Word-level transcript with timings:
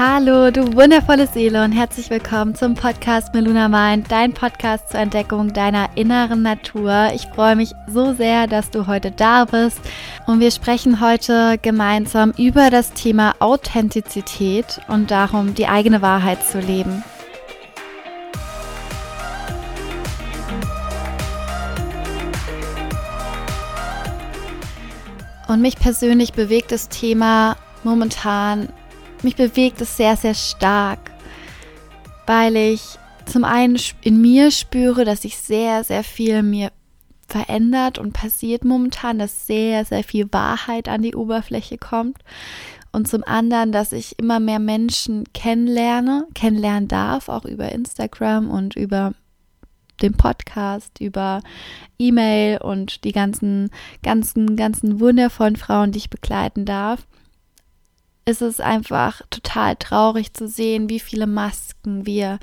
Hallo, 0.00 0.52
du 0.52 0.76
wundervolle 0.76 1.26
Seele 1.26 1.64
und 1.64 1.72
herzlich 1.72 2.08
willkommen 2.08 2.54
zum 2.54 2.74
Podcast 2.74 3.34
Meluna 3.34 3.68
Mind, 3.68 4.08
dein 4.12 4.32
Podcast 4.32 4.90
zur 4.90 5.00
Entdeckung 5.00 5.52
deiner 5.52 5.88
inneren 5.96 6.40
Natur. 6.40 7.10
Ich 7.16 7.26
freue 7.26 7.56
mich 7.56 7.72
so 7.88 8.14
sehr, 8.14 8.46
dass 8.46 8.70
du 8.70 8.86
heute 8.86 9.10
da 9.10 9.44
bist 9.44 9.80
und 10.28 10.38
wir 10.38 10.52
sprechen 10.52 11.00
heute 11.00 11.58
gemeinsam 11.60 12.32
über 12.38 12.70
das 12.70 12.92
Thema 12.92 13.34
Authentizität 13.40 14.80
und 14.86 15.10
darum, 15.10 15.56
die 15.56 15.66
eigene 15.66 16.00
Wahrheit 16.00 16.46
zu 16.46 16.60
leben. 16.60 17.02
Und 25.48 25.60
mich 25.60 25.74
persönlich 25.74 26.34
bewegt 26.34 26.70
das 26.70 26.88
Thema 26.88 27.56
momentan 27.82 28.68
mich 29.24 29.36
bewegt 29.36 29.80
es 29.80 29.96
sehr, 29.96 30.16
sehr 30.16 30.34
stark, 30.34 31.10
weil 32.26 32.56
ich 32.56 32.98
zum 33.26 33.44
einen 33.44 33.78
in 34.02 34.20
mir 34.20 34.50
spüre, 34.50 35.04
dass 35.04 35.22
sich 35.22 35.36
sehr, 35.36 35.84
sehr 35.84 36.02
viel 36.02 36.42
mir 36.42 36.72
verändert 37.26 37.98
und 37.98 38.12
passiert 38.12 38.64
momentan, 38.64 39.18
dass 39.18 39.46
sehr, 39.46 39.84
sehr 39.84 40.02
viel 40.02 40.32
Wahrheit 40.32 40.88
an 40.88 41.02
die 41.02 41.14
Oberfläche 41.14 41.76
kommt. 41.76 42.18
Und 42.90 43.06
zum 43.06 43.22
anderen, 43.22 43.70
dass 43.70 43.92
ich 43.92 44.18
immer 44.18 44.40
mehr 44.40 44.58
Menschen 44.58 45.24
kennenlerne, 45.34 46.26
kennenlernen 46.34 46.88
darf, 46.88 47.28
auch 47.28 47.44
über 47.44 47.70
Instagram 47.70 48.48
und 48.50 48.76
über 48.76 49.12
den 50.00 50.14
Podcast, 50.14 51.00
über 51.00 51.42
E-Mail 51.98 52.58
und 52.62 53.04
die 53.04 53.12
ganzen, 53.12 53.70
ganzen, 54.02 54.56
ganzen 54.56 55.00
wundervollen 55.00 55.56
Frauen, 55.56 55.92
die 55.92 55.98
ich 55.98 56.10
begleiten 56.10 56.64
darf 56.64 57.06
ist 58.28 58.42
es 58.42 58.60
einfach 58.60 59.22
total 59.30 59.74
traurig 59.76 60.34
zu 60.34 60.46
sehen, 60.46 60.90
wie 60.90 61.00
viele 61.00 61.26
Masken 61.26 62.04
wir 62.04 62.38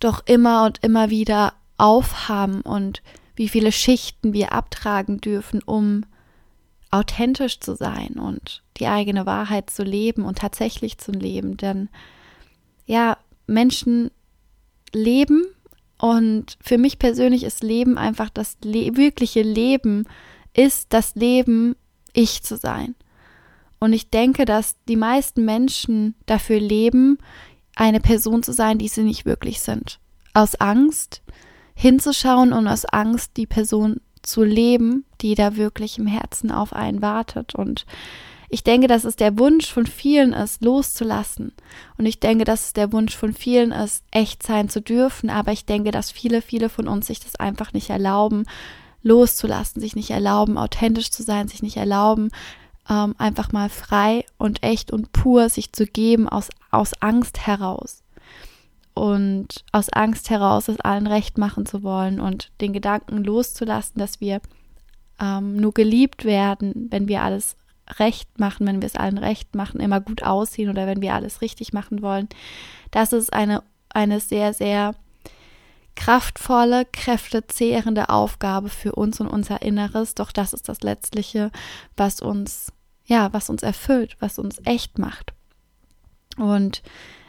doch 0.00 0.22
immer 0.26 0.64
und 0.64 0.82
immer 0.82 1.10
wieder 1.10 1.52
aufhaben 1.76 2.62
und 2.62 3.02
wie 3.36 3.50
viele 3.50 3.70
Schichten 3.70 4.32
wir 4.32 4.52
abtragen 4.52 5.20
dürfen, 5.20 5.62
um 5.62 6.06
authentisch 6.90 7.60
zu 7.60 7.76
sein 7.76 8.14
und 8.14 8.62
die 8.78 8.86
eigene 8.86 9.26
Wahrheit 9.26 9.68
zu 9.68 9.82
leben 9.82 10.24
und 10.24 10.38
tatsächlich 10.38 10.96
zu 10.96 11.12
leben. 11.12 11.58
Denn 11.58 11.90
ja, 12.86 13.18
Menschen 13.46 14.10
leben 14.94 15.44
und 15.98 16.56
für 16.62 16.78
mich 16.78 16.98
persönlich 16.98 17.44
ist 17.44 17.62
Leben 17.62 17.98
einfach 17.98 18.30
das 18.30 18.56
le 18.62 18.96
wirkliche 18.96 19.42
Leben, 19.42 20.06
ist 20.54 20.94
das 20.94 21.14
Leben, 21.14 21.76
ich 22.14 22.42
zu 22.42 22.56
sein. 22.56 22.94
Und 23.84 23.92
ich 23.92 24.08
denke, 24.08 24.46
dass 24.46 24.76
die 24.88 24.96
meisten 24.96 25.44
Menschen 25.44 26.14
dafür 26.24 26.58
leben, 26.58 27.18
eine 27.76 28.00
Person 28.00 28.42
zu 28.42 28.52
sein, 28.52 28.78
die 28.78 28.88
sie 28.88 29.02
nicht 29.02 29.26
wirklich 29.26 29.60
sind. 29.60 30.00
Aus 30.32 30.54
Angst 30.54 31.22
hinzuschauen 31.74 32.54
und 32.54 32.66
aus 32.66 32.86
Angst 32.86 33.36
die 33.36 33.46
Person 33.46 34.00
zu 34.22 34.42
leben, 34.42 35.04
die 35.20 35.34
da 35.34 35.56
wirklich 35.56 35.98
im 35.98 36.06
Herzen 36.06 36.50
auf 36.50 36.72
einen 36.72 37.02
wartet. 37.02 37.54
Und 37.54 37.84
ich 38.48 38.64
denke, 38.64 38.86
dass 38.86 39.04
es 39.04 39.16
der 39.16 39.38
Wunsch 39.38 39.70
von 39.70 39.86
vielen 39.86 40.32
ist, 40.32 40.64
loszulassen. 40.64 41.52
Und 41.98 42.06
ich 42.06 42.20
denke, 42.20 42.44
dass 42.44 42.68
es 42.68 42.72
der 42.72 42.90
Wunsch 42.90 43.14
von 43.14 43.34
vielen 43.34 43.70
ist, 43.70 44.02
echt 44.10 44.42
sein 44.42 44.70
zu 44.70 44.80
dürfen. 44.80 45.28
Aber 45.28 45.52
ich 45.52 45.66
denke, 45.66 45.90
dass 45.90 46.10
viele, 46.10 46.40
viele 46.40 46.70
von 46.70 46.88
uns 46.88 47.08
sich 47.08 47.20
das 47.20 47.36
einfach 47.36 47.74
nicht 47.74 47.90
erlauben, 47.90 48.44
loszulassen, 49.02 49.82
sich 49.82 49.94
nicht 49.94 50.10
erlauben, 50.10 50.56
authentisch 50.56 51.10
zu 51.10 51.22
sein, 51.22 51.48
sich 51.48 51.62
nicht 51.62 51.76
erlauben, 51.76 52.30
ähm, 52.88 53.14
einfach 53.18 53.52
mal 53.52 53.68
frei 53.68 54.24
und 54.38 54.62
echt 54.62 54.92
und 54.92 55.12
pur 55.12 55.48
sich 55.48 55.72
zu 55.72 55.86
geben 55.86 56.28
aus, 56.28 56.50
aus 56.70 56.92
Angst 57.00 57.46
heraus. 57.46 58.02
Und 58.94 59.64
aus 59.72 59.90
Angst 59.90 60.30
heraus, 60.30 60.68
es 60.68 60.80
allen 60.80 61.08
recht 61.08 61.36
machen 61.36 61.66
zu 61.66 61.82
wollen 61.82 62.20
und 62.20 62.52
den 62.60 62.72
Gedanken 62.72 63.24
loszulassen, 63.24 63.98
dass 63.98 64.20
wir 64.20 64.40
ähm, 65.20 65.56
nur 65.56 65.72
geliebt 65.72 66.24
werden, 66.24 66.88
wenn 66.90 67.08
wir 67.08 67.22
alles 67.22 67.56
recht 67.98 68.38
machen, 68.38 68.66
wenn 68.66 68.80
wir 68.80 68.86
es 68.86 68.96
allen 68.96 69.18
recht 69.18 69.54
machen, 69.54 69.80
immer 69.80 70.00
gut 70.00 70.22
aussehen 70.22 70.70
oder 70.70 70.86
wenn 70.86 71.02
wir 71.02 71.14
alles 71.14 71.40
richtig 71.40 71.72
machen 71.72 72.02
wollen. 72.02 72.28
Das 72.90 73.12
ist 73.12 73.32
eine, 73.32 73.62
eine 73.90 74.20
sehr, 74.20 74.54
sehr 74.54 74.94
kraftvolle, 75.96 76.84
kräftezehrende 76.84 78.08
Aufgabe 78.08 78.68
für 78.68 78.92
uns 78.92 79.20
und 79.20 79.28
unser 79.28 79.62
Inneres. 79.62 80.14
Doch 80.14 80.32
das 80.32 80.52
ist 80.52 80.68
das 80.68 80.82
Letztliche, 80.82 81.50
was 81.96 82.20
uns, 82.20 82.72
ja, 83.04 83.32
was 83.32 83.50
uns 83.50 83.62
erfüllt, 83.62 84.16
was 84.20 84.38
uns 84.38 84.60
echt 84.64 84.98
macht. 84.98 85.32
Und 86.36 86.82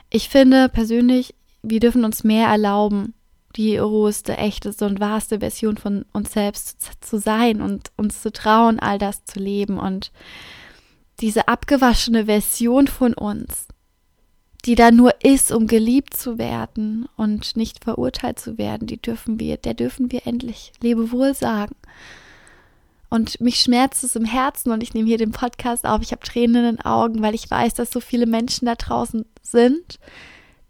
ich 0.09 0.29
finde 0.29 0.69
persönlich, 0.69 1.35
wir 1.61 1.79
dürfen 1.79 2.05
uns 2.05 2.23
mehr 2.23 2.47
erlauben, 2.47 3.13
die 3.55 3.77
roheste, 3.77 4.37
echteste 4.37 4.85
und 4.85 4.99
wahrste 4.99 5.39
Version 5.39 5.77
von 5.77 6.05
uns 6.11 6.33
selbst 6.33 7.03
zu 7.03 7.17
sein 7.19 7.61
und 7.61 7.91
uns 7.95 8.21
zu 8.21 8.31
trauen, 8.31 8.79
all 8.79 8.97
das 8.97 9.23
zu 9.25 9.39
leben 9.39 9.79
und 9.79 10.11
diese 11.21 11.47
abgewaschene 11.47 12.25
Version 12.25 12.87
von 12.87 13.13
uns, 13.13 13.67
die 14.65 14.75
da 14.75 14.91
nur 14.91 15.13
ist, 15.23 15.51
um 15.51 15.67
geliebt 15.67 16.15
zu 16.15 16.37
werden 16.37 17.07
und 17.15 17.55
nicht 17.55 17.83
verurteilt 17.83 18.39
zu 18.39 18.57
werden, 18.57 18.87
die 18.87 19.01
dürfen 19.01 19.39
wir, 19.39 19.57
der 19.57 19.75
dürfen 19.75 20.11
wir 20.11 20.25
endlich 20.25 20.73
Lebewohl 20.81 21.33
sagen. 21.33 21.75
Und 23.09 23.39
mich 23.39 23.59
schmerzt 23.59 24.03
es 24.03 24.15
im 24.15 24.25
Herzen 24.25 24.71
und 24.71 24.81
ich 24.81 24.93
nehme 24.93 25.07
hier 25.07 25.19
den 25.19 25.31
Podcast 25.31 25.85
auf. 25.85 26.01
Ich 26.01 26.11
habe 26.11 26.25
Tränen 26.25 26.65
in 26.65 26.75
den 26.75 26.85
Augen, 26.85 27.21
weil 27.21 27.35
ich 27.35 27.49
weiß, 27.49 27.75
dass 27.75 27.91
so 27.91 27.99
viele 27.99 28.25
Menschen 28.25 28.65
da 28.65 28.75
draußen 28.75 29.25
sind, 29.41 29.99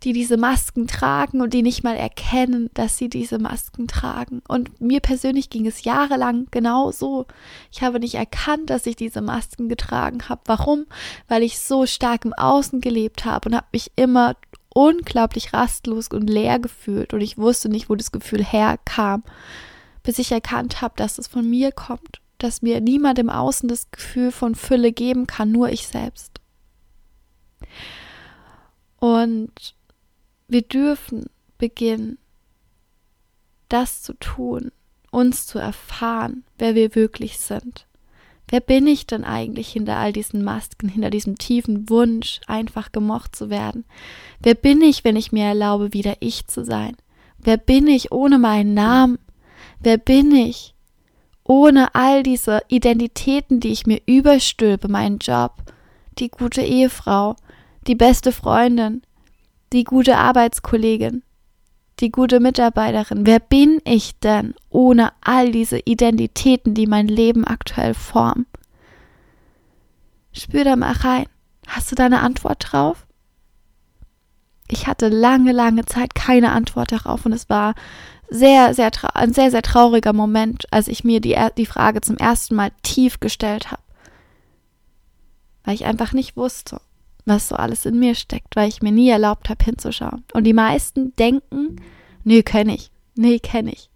die 0.05 0.13
diese 0.13 0.37
Masken 0.37 0.87
tragen 0.87 1.41
und 1.41 1.53
die 1.53 1.63
nicht 1.63 1.83
mal 1.83 1.95
erkennen, 1.95 2.69
dass 2.75 2.97
sie 2.97 3.09
diese 3.09 3.39
Masken 3.39 3.87
tragen. 3.87 4.41
Und 4.47 4.79
mir 4.79 4.99
persönlich 4.99 5.49
ging 5.49 5.65
es 5.65 5.83
jahrelang 5.83 6.47
genau 6.51 6.91
so. 6.91 7.25
Ich 7.71 7.81
habe 7.81 7.99
nicht 7.99 8.13
erkannt, 8.13 8.69
dass 8.69 8.85
ich 8.85 8.95
diese 8.95 9.21
Masken 9.21 9.67
getragen 9.67 10.29
habe. 10.29 10.41
Warum? 10.45 10.85
Weil 11.27 11.41
ich 11.41 11.59
so 11.59 11.87
stark 11.87 12.23
im 12.23 12.33
Außen 12.33 12.81
gelebt 12.81 13.25
habe 13.25 13.49
und 13.49 13.55
habe 13.55 13.65
mich 13.73 13.91
immer 13.95 14.35
unglaublich 14.69 15.53
rastlos 15.53 16.09
und 16.09 16.29
leer 16.29 16.59
gefühlt 16.59 17.13
und 17.13 17.21
ich 17.21 17.37
wusste 17.37 17.69
nicht, 17.69 17.89
wo 17.89 17.95
das 17.95 18.11
Gefühl 18.11 18.43
herkam, 18.43 19.23
bis 20.03 20.19
ich 20.19 20.31
erkannt 20.31 20.81
habe, 20.81 20.93
dass 20.97 21.17
es 21.17 21.27
von 21.27 21.49
mir 21.49 21.71
kommt, 21.71 22.19
dass 22.37 22.61
mir 22.61 22.81
niemand 22.81 23.17
im 23.17 23.29
Außen 23.29 23.69
das 23.69 23.89
Gefühl 23.89 24.31
von 24.31 24.53
Fülle 24.53 24.91
geben 24.91 25.27
kann, 25.27 25.51
nur 25.51 25.69
ich 25.69 25.87
selbst. 25.87 26.41
Und 28.99 29.75
wir 30.47 30.61
dürfen 30.61 31.25
beginnen, 31.57 32.17
das 33.69 34.01
zu 34.01 34.13
tun, 34.13 34.71
uns 35.11 35.47
zu 35.47 35.59
erfahren, 35.59 36.43
wer 36.57 36.75
wir 36.75 36.95
wirklich 36.95 37.39
sind. 37.39 37.87
Wer 38.47 38.59
bin 38.59 38.85
ich 38.85 39.07
denn 39.07 39.23
eigentlich 39.23 39.69
hinter 39.69 39.97
all 39.97 40.13
diesen 40.13 40.43
Masken, 40.43 40.87
hinter 40.87 41.09
diesem 41.09 41.37
tiefen 41.37 41.89
Wunsch, 41.89 42.41
einfach 42.45 42.91
gemocht 42.91 43.35
zu 43.35 43.49
werden? 43.49 43.85
Wer 44.39 44.53
bin 44.53 44.81
ich, 44.81 45.03
wenn 45.03 45.15
ich 45.15 45.31
mir 45.31 45.45
erlaube, 45.45 45.93
wieder 45.93 46.17
ich 46.19 46.45
zu 46.45 46.63
sein? 46.63 46.95
Wer 47.39 47.57
bin 47.57 47.87
ich 47.87 48.11
ohne 48.11 48.37
meinen 48.37 48.75
Namen? 48.75 49.17
Wer 49.79 49.97
bin 49.97 50.35
ich 50.35 50.75
ohne 51.43 51.93
all 51.93 52.23
diese 52.23 52.61
Identitäten, 52.67 53.59
die 53.59 53.71
ich 53.71 53.85
mir 53.85 54.01
überstülpe, 54.05 54.87
meinen 54.87 55.19
Job, 55.19 55.53
die 56.17 56.29
gute 56.29 56.61
Ehefrau, 56.61 57.35
die 57.87 57.95
beste 57.95 58.31
Freundin, 58.31 59.03
die 59.73 59.83
gute 59.83 60.17
Arbeitskollegin, 60.17 61.23
die 61.99 62.11
gute 62.11 62.39
Mitarbeiterin. 62.39 63.25
Wer 63.25 63.39
bin 63.39 63.81
ich 63.85 64.19
denn 64.19 64.53
ohne 64.69 65.11
all 65.21 65.51
diese 65.51 65.79
Identitäten, 65.79 66.73
die 66.73 66.87
mein 66.87 67.07
Leben 67.07 67.45
aktuell 67.45 67.93
formen? 67.93 68.45
Spür 70.31 70.63
da 70.63 70.75
mal 70.75 70.91
rein. 70.91 71.25
Hast 71.67 71.91
du 71.91 71.95
da 71.95 72.05
eine 72.05 72.19
Antwort 72.19 72.71
drauf? 72.71 73.05
Ich 74.67 74.87
hatte 74.87 75.09
lange, 75.09 75.51
lange 75.51 75.85
Zeit 75.85 76.15
keine 76.15 76.51
Antwort 76.51 76.91
darauf 76.91 77.25
und 77.25 77.33
es 77.33 77.49
war 77.49 77.75
sehr, 78.29 78.73
sehr 78.73 78.91
ein 79.13 79.33
sehr, 79.33 79.51
sehr 79.51 79.61
trauriger 79.61 80.13
Moment, 80.13 80.65
als 80.71 80.87
ich 80.87 81.03
mir 81.03 81.21
die, 81.21 81.37
die 81.57 81.65
Frage 81.67 82.01
zum 82.01 82.17
ersten 82.17 82.55
Mal 82.55 82.71
tief 82.81 83.19
gestellt 83.19 83.71
habe. 83.71 83.81
Weil 85.63 85.75
ich 85.75 85.85
einfach 85.85 86.13
nicht 86.13 86.35
wusste 86.35 86.81
was 87.25 87.47
so 87.47 87.55
alles 87.55 87.85
in 87.85 87.99
mir 87.99 88.15
steckt, 88.15 88.55
weil 88.55 88.69
ich 88.69 88.81
mir 88.81 88.91
nie 88.91 89.09
erlaubt 89.09 89.49
habe 89.49 89.63
hinzuschauen. 89.63 90.23
Und 90.33 90.43
die 90.45 90.53
meisten 90.53 91.15
denken, 91.15 91.81
nö, 92.23 92.43
kenne 92.43 92.75
ich, 92.75 92.91
nee, 93.15 93.39
kenne 93.39 93.71
ich. 93.71 93.89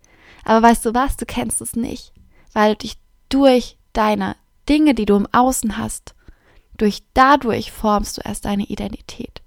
Aber 0.43 0.67
weißt 0.67 0.85
du 0.85 0.93
was, 0.93 1.15
du 1.17 1.25
kennst 1.25 1.61
es 1.61 1.75
nicht, 1.75 2.11
weil 2.53 2.75
dich 2.75 2.97
durch 3.29 3.77
deine 3.93 4.35
Dinge, 4.67 4.95
die 4.95 5.05
du 5.05 5.15
im 5.15 5.27
Außen 5.31 5.77
hast, 5.77 6.15
durch 6.77 7.03
dadurch 7.13 7.71
formst 7.71 8.17
du 8.17 8.21
erst 8.25 8.45
deine 8.45 8.65
Identität. 8.65 9.41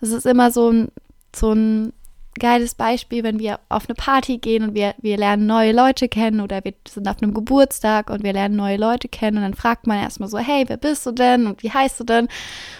Es 0.00 0.10
ist 0.10 0.26
immer 0.26 0.50
so 0.50 0.70
ein, 0.70 0.88
so 1.34 1.52
ein 1.52 1.92
geiles 2.38 2.74
Beispiel, 2.74 3.22
wenn 3.22 3.38
wir 3.38 3.60
auf 3.68 3.88
eine 3.88 3.94
Party 3.94 4.38
gehen 4.38 4.62
und 4.62 4.74
wir, 4.74 4.94
wir 4.98 5.16
lernen 5.16 5.46
neue 5.46 5.72
Leute 5.72 6.08
kennen 6.08 6.40
oder 6.40 6.64
wir 6.64 6.74
sind 6.88 7.08
auf 7.08 7.22
einem 7.22 7.34
Geburtstag 7.34 8.10
und 8.10 8.22
wir 8.22 8.32
lernen 8.32 8.56
neue 8.56 8.76
Leute 8.76 9.08
kennen 9.08 9.38
und 9.38 9.42
dann 9.42 9.54
fragt 9.54 9.86
man 9.86 9.98
erstmal 9.98 10.28
so, 10.28 10.38
hey, 10.38 10.64
wer 10.66 10.76
bist 10.76 11.06
du 11.06 11.12
denn 11.12 11.46
und 11.46 11.62
wie 11.62 11.70
heißt 11.70 11.98
du 12.00 12.04
denn? 12.04 12.28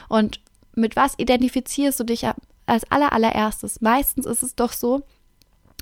Und 0.09 0.41
mit 0.75 0.97
was 0.97 1.15
identifizierst 1.19 1.99
du 2.01 2.05
dich 2.05 2.27
als 2.67 2.91
allerallererstes? 2.91 3.81
Meistens 3.81 4.27
ist 4.27 4.43
es 4.43 4.55
doch 4.55 4.73
so, 4.73 5.03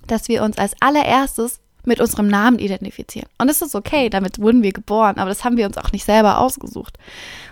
dass 0.07 0.29
wir 0.29 0.43
uns 0.43 0.59
als 0.59 0.75
allererstes 0.81 1.61
mit 1.87 2.01
unserem 2.01 2.29
Namen 2.29 2.59
identifizieren. 2.59 3.29
Und 3.39 3.49
das 3.49 3.63
ist 3.63 3.75
okay, 3.75 4.09
damit 4.09 4.39
wurden 4.39 4.63
wir 4.63 4.73
geboren, 4.73 5.19
aber 5.19 5.29
das 5.29 5.45
haben 5.45 5.57
wir 5.57 5.67
uns 5.67 5.77
auch 5.77 5.93
nicht 5.93 6.05
selber 6.05 6.39
ausgesucht. 6.39 6.99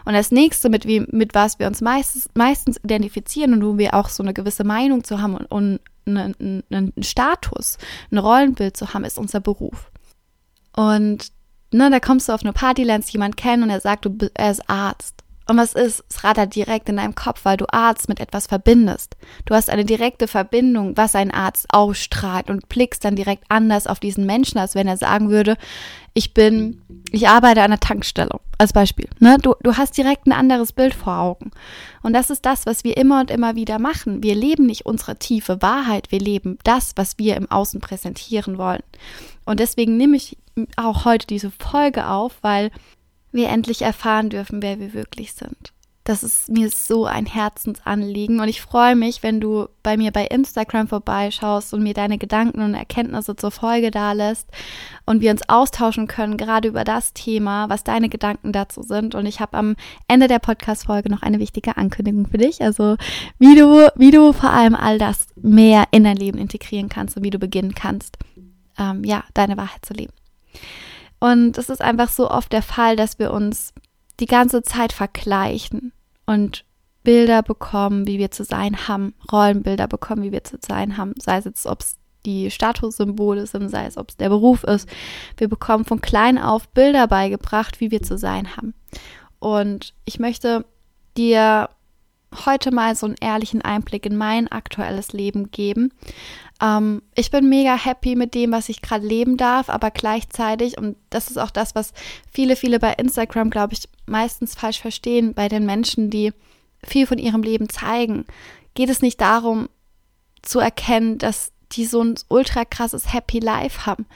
Und 0.05 0.15
das 0.15 0.31
nächste, 0.31 0.71
mit, 0.71 0.87
wie, 0.87 1.01
mit 1.11 1.35
was 1.35 1.59
wir 1.59 1.67
uns 1.67 1.81
meistens, 1.81 2.29
meistens 2.35 2.79
identifizieren 2.83 3.53
und 3.53 3.65
wo 3.65 3.79
wir 3.79 3.95
auch 3.95 4.09
so 4.09 4.23
eine 4.23 4.33
gewisse 4.33 4.65
Meinung 4.65 5.05
zu 5.05 5.21
haben 5.21 5.37
und, 5.37 5.47
und 5.47 5.81
einen, 6.07 6.63
einen 6.71 6.93
Status, 7.03 7.79
ein 8.11 8.19
Rollenbild 8.19 8.77
zu 8.77 8.93
haben, 8.93 9.05
ist 9.05 9.19
unser 9.19 9.41
Beruf. 9.41 9.91
Und 10.75 11.33
ne, 11.73 11.91
da 11.91 12.01
kommst 12.01 12.29
du 12.29 12.33
auf 12.33 12.43
eine 12.43 12.53
Party, 12.53 12.85
lernst 12.85 13.13
jemanden 13.13 13.37
kennen 13.37 13.63
und 13.63 13.71
er 13.71 13.81
sagt, 13.81 14.05
du, 14.05 14.31
er 14.35 14.51
ist 14.51 14.69
Arzt. 14.69 15.22
Und 15.49 15.57
was 15.57 15.75
ist? 15.75 16.05
Es 16.09 16.23
rattert 16.25 16.55
direkt 16.55 16.89
in 16.89 16.97
deinem 16.97 17.15
Kopf, 17.15 17.45
weil 17.45 17.57
du 17.57 17.67
Arzt 17.73 18.09
mit 18.09 18.21
etwas 18.21 18.47
verbindest. 18.47 19.17
Du 19.45 19.55
hast 19.55 19.71
eine 19.71 19.85
direkte 19.85 20.29
Verbindung, 20.29 20.97
was 20.97 21.15
ein 21.15 21.31
Arzt 21.31 21.67
ausstrahlt 21.73 22.49
und 22.49 22.69
blickst 22.69 23.05
dann 23.05 23.17
direkt 23.17 23.45
anders 23.49 23.87
auf 23.87 23.99
diesen 23.99 24.25
Menschen, 24.25 24.59
als 24.59 24.75
wenn 24.75 24.87
er 24.87 24.97
sagen 24.97 25.31
würde, 25.31 25.57
ich 26.15 26.35
bin, 26.35 26.83
ich 27.11 27.29
arbeite 27.29 27.63
an 27.63 27.71
der 27.71 27.81
Tankstelle, 27.81 28.39
als 28.59 28.73
Beispiel. 28.73 29.09
Ne? 29.19 29.39
Du, 29.41 29.55
du 29.63 29.77
hast 29.77 29.97
direkt 29.97 30.27
ein 30.27 30.33
anderes 30.33 30.73
Bild 30.73 30.95
vor 30.95 31.19
Augen. 31.19 31.51
Und 32.03 32.13
das 32.13 32.31
ist 32.31 32.45
das, 32.45 32.67
was 32.67 32.85
wir 32.85 32.97
immer 32.97 33.21
und 33.21 33.31
immer 33.31 33.57
wieder 33.57 33.79
machen. 33.79 34.23
Wir 34.23 34.35
leben 34.35 34.67
nicht 34.67 34.87
unsere 34.87 35.17
tiefe 35.17 35.63
Wahrheit, 35.63 36.13
wir 36.13 36.21
leben 36.21 36.59
das, 36.65 36.93
was 36.97 37.19
wir 37.19 37.37
im 37.37 37.51
Außen 37.51 37.81
präsentieren 37.81 38.59
wollen. 38.59 38.83
Und 39.45 39.59
deswegen 39.59 39.97
nehme 39.97 40.17
ich 40.17 40.37
auch 40.77 41.05
heute 41.05 41.27
diese 41.27 41.51
Folge 41.51 42.07
auf, 42.07 42.37
weil 42.43 42.71
wir 43.33 43.49
endlich 43.49 43.83
erfahren 43.83 44.31
dürfen, 44.31 44.63
wer 44.63 44.79
wir 44.79 44.93
wirklich 44.93 45.33
sind. 45.33 45.73
Das 46.05 46.25
ist 46.25 46.49
mir 46.49 46.69
so 46.69 47.07
ein 47.07 47.27
Herzensanliegen 47.27 48.41
und 48.41 48.49
ich 48.49 48.61
freue 48.61 48.97
mich, 48.97 49.23
wenn 49.23 49.41
du 49.41 49.69
bei 49.85 49.97
mir 49.97 50.11
bei 50.11 50.25
Instagram 50.25 50.89
vorbeischaust 50.89 51.73
und 51.73 51.85
mir 51.85 51.95
deine 51.95 52.19
Gedanken 52.19 52.61
und 52.61 52.75
Erkenntnisse 52.75 53.37
zur 53.37 53.53
Folge 53.53 53.93
da 53.93 54.11
lässt 54.11 54.49
und 55.07 55.21
wir 55.21 55.31
uns 55.31 55.49
austauschen 55.49 56.09
können, 56.09 56.37
gerade 56.37 56.67
über 56.67 56.83
das 56.83 57.13
Thema, 57.13 57.69
was 57.69 57.85
deine 57.85 58.09
Gedanken 58.09 58.51
dazu 58.51 58.83
sind. 58.83 59.15
Und 59.15 59.27
ich 59.27 59.39
habe 59.39 59.57
am 59.57 59.77
Ende 60.09 60.27
der 60.27 60.41
Podcast-Folge 60.41 61.09
noch 61.09 61.23
eine 61.23 61.39
wichtige 61.39 61.77
Ankündigung 61.77 62.27
für 62.27 62.39
dich. 62.39 62.63
Also, 62.63 62.97
wie 63.39 63.55
du, 63.55 63.89
wie 63.95 64.11
du 64.11 64.33
vor 64.33 64.51
allem 64.51 64.75
all 64.75 64.99
das 64.99 65.29
mehr 65.37 65.85
in 65.93 66.03
dein 66.03 66.17
Leben 66.17 66.39
integrieren 66.39 66.89
kannst 66.89 67.17
und 67.17 67.23
wie 67.23 67.31
du 67.31 67.39
beginnen 67.39 67.77
kannst, 67.77 68.19
ähm, 68.77 69.05
ja, 69.05 69.23
deine 69.35 69.57
Wahrheit 69.57 69.85
zu 69.85 69.95
leben. 69.95 70.13
Und 71.23 71.57
es 71.57 71.69
ist 71.69 71.81
einfach 71.81 72.09
so 72.09 72.29
oft 72.29 72.53
der 72.53 72.63
Fall, 72.63 72.97
dass 72.97 73.21
wir 73.21 73.33
uns 73.33 73.73
die 74.19 74.27
ganze 74.27 74.65
Zeit 74.65 74.93
vergleichen 74.93 75.93
und 76.27 76.65
Bilder 77.05 77.45
bekommen, 77.45 78.09
wie 78.09 78.19
wir 78.19 78.33
zu 78.33 78.43
sein 78.43 78.89
haben, 78.89 79.15
Rollenbilder 79.31 79.87
bekommen, 79.87 80.25
wie 80.25 80.33
wir 80.33 80.43
zu 80.43 80.59
sein 80.61 80.97
haben, 80.97 81.15
sei 81.23 81.37
es 81.37 81.45
jetzt, 81.45 81.67
ob 81.67 81.79
es 81.79 81.95
die 82.27 82.51
Statussymbole 82.51 83.47
sind, 83.47 83.69
sei 83.69 83.87
es, 83.87 83.99
ob 83.99 84.11
es 84.11 84.17
der 84.17 84.31
Beruf 84.31 84.65
ist. 84.65 84.89
Wir 85.37 85.49
bekommen 85.49 85.85
von 85.85 86.01
klein 86.01 86.39
auf 86.39 86.69
Bilder 86.71 87.07
beigebracht, 87.07 87.79
wie 87.79 87.93
wir 87.93 88.03
zu 88.03 88.19
sein 88.19 88.57
haben. 88.57 88.75
Und 89.39 89.95
ich 90.05 90.19
möchte 90.19 90.65
dir 91.17 91.69
heute 92.47 92.73
mal 92.73 92.97
so 92.97 93.07
einen 93.07 93.15
ehrlichen 93.21 93.63
Einblick 93.63 94.07
in 94.07 94.17
mein 94.17 94.49
aktuelles 94.49 95.13
Leben 95.13 95.53
geben. 95.53 95.93
Ähm, 96.63 97.03
ich 97.15 97.31
bin 97.31 97.49
mega 97.49 97.77
happy 97.77 98.15
mit 98.15 98.35
dem, 98.35 98.53
was 98.53 98.69
ich 98.69 98.81
gerade 98.81 99.07
leben 99.07 99.37
darf, 99.37 99.69
aber 99.69 99.91
gleichzeitig, 99.91 100.79
und 100.79 100.97
das 101.11 101.29
ist 101.29 101.37
auch 101.37 101.51
das, 101.51 101.75
was 101.75 101.93
viele, 102.31 102.55
viele 102.55 102.79
bei 102.79 102.93
Instagram, 102.93 103.51
glaube 103.51 103.75
ich, 103.75 103.89
meistens 104.07 104.55
falsch 104.55 104.81
verstehen, 104.81 105.35
bei 105.35 105.49
den 105.49 105.67
Menschen, 105.67 106.09
die 106.09 106.33
viel 106.85 107.07
von 107.07 107.19
ihrem 107.19 107.43
Leben 107.43 107.69
zeigen, 107.69 108.25
geht 108.75 108.89
es 108.89 109.03
nicht 109.03 109.21
darum 109.21 109.69
zu 110.43 110.61
erkennen, 110.61 111.19
dass 111.19 111.53
die 111.73 111.85
so 111.85 112.03
ein 112.03 112.15
ultra 112.29 112.65
krasses 112.65 113.13
Happy 113.13 113.41
Life 113.41 113.87
haben, 113.87 114.07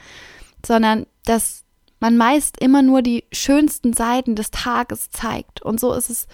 sondern 0.65 1.05
dass 1.25 1.65
man 1.99 2.15
meist 2.15 2.59
immer 2.59 2.81
nur 2.81 3.01
die 3.01 3.25
schönsten 3.31 3.93
Seiten 3.93 4.35
des 4.35 4.51
Tages 4.51 5.09
zeigt. 5.09 5.61
Und 5.63 5.79
so 5.79 5.93
ist 5.93 6.09
es 6.09 6.27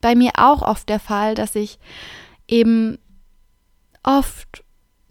bei 0.00 0.14
mir 0.14 0.32
auch 0.36 0.62
oft 0.62 0.88
der 0.88 1.00
Fall, 1.00 1.34
dass 1.34 1.56
ich 1.56 1.78
eben 2.46 2.98
oft 4.04 4.64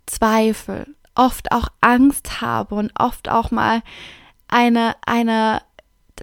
Zweifel, 0.07 0.88
oft 1.15 1.51
auch 1.51 1.69
Angst 1.81 2.42
habe 2.42 2.75
und 2.75 2.92
oft 3.00 3.30
auch 3.30 3.51
mal 3.51 3.81
eine, 4.48 4.95
eine 5.06 5.62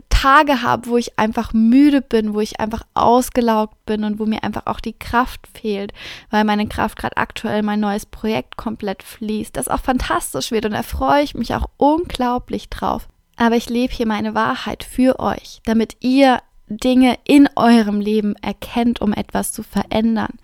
Tage 0.09 0.63
habe, 0.63 0.89
wo 0.89 0.97
ich 0.97 1.19
einfach 1.19 1.53
müde 1.53 2.01
bin, 2.01 2.35
wo 2.35 2.41
ich 2.41 2.59
einfach 2.59 2.83
ausgelaugt 2.95 3.85
bin 3.87 4.05
und 4.05 4.19
wo 4.19 4.27
mir 4.27 4.43
einfach 4.43 4.67
auch 4.67 4.81
die 4.81 4.99
Kraft 4.99 5.47
fehlt, 5.55 5.93
weil 6.31 6.45
meine 6.45 6.67
Kraft 6.67 6.99
gerade 6.99 7.17
aktuell 7.17 7.63
mein 7.63 7.81
neues 7.81 8.07
Projekt 8.07 8.57
komplett 8.57 9.03
fließt, 9.03 9.57
das 9.57 9.69
auch 9.69 9.81
fantastisch 9.81 10.51
wird 10.51 10.65
und 10.65 10.73
da 10.73 10.83
freue 10.83 11.23
ich 11.23 11.35
mich 11.35 11.55
auch 11.55 11.67
unglaublich 11.77 12.71
drauf. 12.71 13.09
Aber 13.37 13.57
ich 13.57 13.69
lebe 13.69 13.93
hier 13.93 14.07
meine 14.07 14.35
Wahrheit 14.35 14.85
für 14.85 15.21
euch, 15.21 15.61
damit 15.65 15.97
ihr 16.01 16.41
Dinge 16.69 17.19
in 17.25 17.49
eurem 17.57 18.01
Leben 18.01 18.37
erkennt, 18.37 19.01
um 19.01 19.13
etwas 19.13 19.53
zu 19.53 19.63
verändern. 19.63 20.39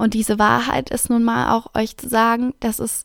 Und 0.00 0.14
diese 0.14 0.38
Wahrheit 0.38 0.88
ist 0.88 1.10
nun 1.10 1.22
mal 1.22 1.54
auch 1.54 1.74
euch 1.74 1.94
zu 1.98 2.08
sagen, 2.08 2.54
dass 2.60 2.78
es 2.78 3.04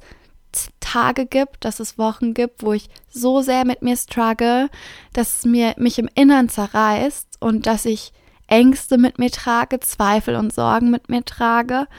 Tage 0.79 1.25
gibt, 1.25 1.65
dass 1.65 1.81
es 1.81 1.97
Wochen 1.97 2.33
gibt, 2.33 2.63
wo 2.63 2.71
ich 2.71 2.87
so 3.09 3.41
sehr 3.41 3.65
mit 3.65 3.81
mir 3.81 3.97
struggle, 3.97 4.69
dass 5.11 5.39
es 5.39 5.45
mir 5.45 5.73
mich 5.77 5.99
im 5.99 6.07
Innern 6.15 6.47
zerreißt 6.47 7.41
und 7.41 7.65
dass 7.65 7.83
ich 7.83 8.13
Ängste 8.47 8.97
mit 8.97 9.19
mir 9.19 9.29
trage, 9.29 9.81
Zweifel 9.81 10.37
und 10.37 10.53
Sorgen 10.53 10.89
mit 10.89 11.09
mir 11.09 11.25
trage, 11.25 11.89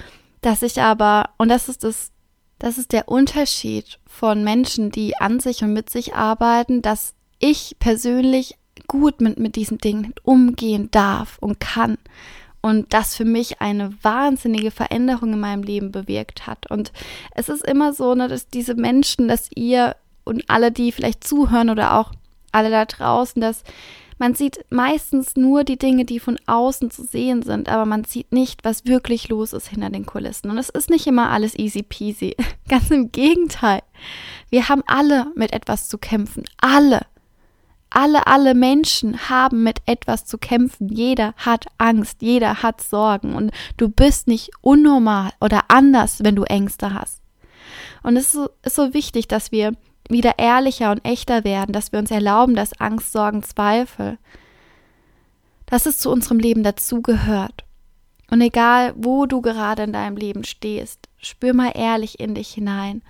dass 0.40 0.62
ich 0.62 0.80
aber 0.80 1.28
und 1.36 1.50
das 1.50 1.68
ist 1.68 1.84
das 1.84 2.10
das 2.58 2.78
ist 2.78 2.92
der 2.92 3.08
Unterschied 3.08 3.98
von 4.06 4.44
Menschen, 4.44 4.90
die 4.90 5.18
an 5.18 5.40
sich 5.40 5.62
und 5.62 5.74
mit 5.74 5.90
sich 5.90 6.14
arbeiten, 6.14 6.80
dass 6.80 7.12
ich 7.38 7.76
persönlich 7.78 8.56
gut 8.86 9.20
mit, 9.20 9.38
mit 9.38 9.56
diesen 9.56 9.76
Dingen 9.76 10.14
umgehen 10.22 10.90
darf 10.90 11.36
und 11.38 11.60
kann 11.60 11.98
und 12.66 12.92
das 12.92 13.14
für 13.14 13.24
mich 13.24 13.60
eine 13.60 13.92
wahnsinnige 14.02 14.72
Veränderung 14.72 15.34
in 15.34 15.38
meinem 15.38 15.62
Leben 15.62 15.92
bewirkt 15.92 16.48
hat. 16.48 16.68
Und 16.68 16.90
es 17.32 17.48
ist 17.48 17.64
immer 17.64 17.92
so, 17.92 18.16
ne, 18.16 18.26
dass 18.26 18.48
diese 18.48 18.74
Menschen, 18.74 19.28
dass 19.28 19.48
ihr 19.54 19.94
und 20.24 20.50
alle, 20.50 20.72
die 20.72 20.90
vielleicht 20.90 21.22
zuhören 21.22 21.70
oder 21.70 21.96
auch 21.96 22.10
alle 22.50 22.70
da 22.70 22.84
draußen, 22.84 23.40
dass 23.40 23.62
man 24.18 24.34
sieht 24.34 24.64
meistens 24.68 25.36
nur 25.36 25.62
die 25.62 25.78
Dinge, 25.78 26.04
die 26.04 26.18
von 26.18 26.40
außen 26.46 26.90
zu 26.90 27.04
sehen 27.04 27.42
sind, 27.42 27.68
aber 27.68 27.86
man 27.86 28.02
sieht 28.02 28.32
nicht, 28.32 28.64
was 28.64 28.84
wirklich 28.84 29.28
los 29.28 29.52
ist 29.52 29.68
hinter 29.68 29.90
den 29.90 30.04
Kulissen. 30.04 30.50
Und 30.50 30.58
es 30.58 30.70
ist 30.70 30.90
nicht 30.90 31.06
immer 31.06 31.30
alles 31.30 31.56
easy 31.56 31.84
peasy. 31.84 32.34
Ganz 32.68 32.90
im 32.90 33.12
Gegenteil. 33.12 33.82
Wir 34.50 34.68
haben 34.68 34.82
alle 34.88 35.26
mit 35.36 35.52
etwas 35.52 35.88
zu 35.88 35.98
kämpfen. 35.98 36.42
Alle 36.56 37.02
alle, 37.96 38.26
alle 38.26 38.54
Menschen 38.54 39.30
haben 39.30 39.62
mit 39.62 39.80
etwas 39.86 40.26
zu 40.26 40.36
kämpfen. 40.36 40.90
Jeder 40.90 41.32
hat 41.38 41.64
Angst, 41.78 42.20
jeder 42.20 42.62
hat 42.62 42.82
Sorgen 42.82 43.34
und 43.34 43.52
du 43.78 43.88
bist 43.88 44.28
nicht 44.28 44.50
unnormal 44.60 45.30
oder 45.40 45.62
anders, 45.68 46.22
wenn 46.22 46.36
du 46.36 46.42
Ängste 46.42 46.92
hast. 46.92 47.22
Und 48.02 48.18
es 48.18 48.34
ist 48.34 48.76
so, 48.76 48.92
wichtig, 48.92 49.28
dass 49.28 49.50
wir 49.50 49.72
wieder 50.10 50.38
ehrlicher 50.38 50.90
und 50.90 51.06
echter 51.06 51.42
werden, 51.42 51.72
dass 51.72 51.90
wir 51.90 51.98
uns 51.98 52.10
erlauben, 52.10 52.54
dass 52.54 52.78
Angst, 52.78 53.12
Sorgen, 53.12 53.42
Zweifel, 53.42 54.18
dass 55.64 55.86
es 55.86 55.98
zu 55.98 56.10
unserem 56.10 56.38
Leben 56.38 56.62
dazugehört. 56.62 57.64
Und 58.30 58.42
egal, 58.42 58.92
wo 58.94 59.24
du 59.24 59.40
gerade 59.40 59.84
in 59.84 59.94
deinem 59.94 60.18
Leben 60.18 60.44
stehst, 60.44 61.08
spür 61.16 61.54
mal 61.54 61.72
ehrlich 61.74 62.20
in 62.20 62.34
dich 62.34 62.50
hinein. 62.50 63.02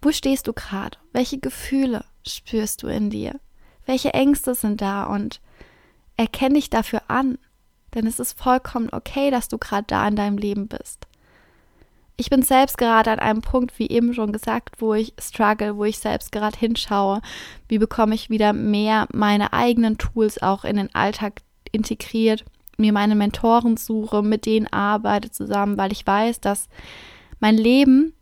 Wo 0.00 0.12
stehst 0.12 0.46
du 0.46 0.52
gerade? 0.52 0.96
Welche 1.12 1.38
Gefühle 1.38 2.04
spürst 2.24 2.84
du 2.84 2.86
in 2.86 3.10
dir? 3.10 3.40
Welche 3.88 4.12
Ängste 4.12 4.54
sind 4.54 4.82
da? 4.82 5.04
Und 5.04 5.40
erkenne 6.18 6.56
dich 6.56 6.68
dafür 6.68 7.00
an, 7.08 7.38
denn 7.94 8.06
es 8.06 8.20
ist 8.20 8.38
vollkommen 8.38 8.90
okay, 8.92 9.30
dass 9.30 9.48
du 9.48 9.56
gerade 9.56 9.86
da 9.86 10.06
in 10.06 10.14
deinem 10.14 10.36
Leben 10.36 10.68
bist. 10.68 11.06
Ich 12.18 12.28
bin 12.28 12.42
selbst 12.42 12.76
gerade 12.76 13.10
an 13.12 13.18
einem 13.18 13.40
Punkt, 13.40 13.78
wie 13.78 13.88
eben 13.88 14.12
schon 14.12 14.30
gesagt, 14.30 14.82
wo 14.82 14.92
ich 14.92 15.14
struggle, 15.18 15.78
wo 15.78 15.84
ich 15.84 16.00
selbst 16.00 16.32
gerade 16.32 16.58
hinschaue, 16.58 17.22
wie 17.68 17.78
bekomme 17.78 18.14
ich 18.14 18.28
wieder 18.28 18.52
mehr 18.52 19.06
meine 19.14 19.54
eigenen 19.54 19.96
Tools 19.96 20.42
auch 20.42 20.64
in 20.64 20.76
den 20.76 20.94
Alltag 20.94 21.40
integriert, 21.72 22.44
mir 22.76 22.92
meine 22.92 23.14
Mentoren 23.14 23.78
suche, 23.78 24.22
mit 24.22 24.44
denen 24.44 24.66
arbeite 24.66 25.30
zusammen, 25.30 25.78
weil 25.78 25.92
ich 25.92 26.06
weiß, 26.06 26.40
dass 26.40 26.68
mein 27.40 27.56
Leben 27.56 28.12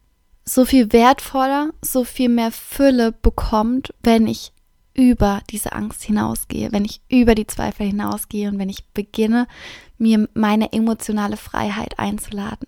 so 0.44 0.64
viel 0.64 0.92
wertvoller, 0.92 1.70
so 1.82 2.04
viel 2.04 2.28
mehr 2.28 2.52
Fülle 2.52 3.10
bekommt, 3.10 3.92
wenn 4.04 4.28
ich 4.28 4.52
über 4.96 5.42
diese 5.50 5.72
Angst 5.72 6.02
hinausgehe, 6.02 6.72
wenn 6.72 6.84
ich 6.84 7.02
über 7.08 7.34
die 7.34 7.46
Zweifel 7.46 7.86
hinausgehe 7.86 8.48
und 8.48 8.58
wenn 8.58 8.70
ich 8.70 8.86
beginne, 8.94 9.46
mir 9.98 10.28
meine 10.34 10.72
emotionale 10.72 11.36
Freiheit 11.36 11.98
einzuladen. 11.98 12.66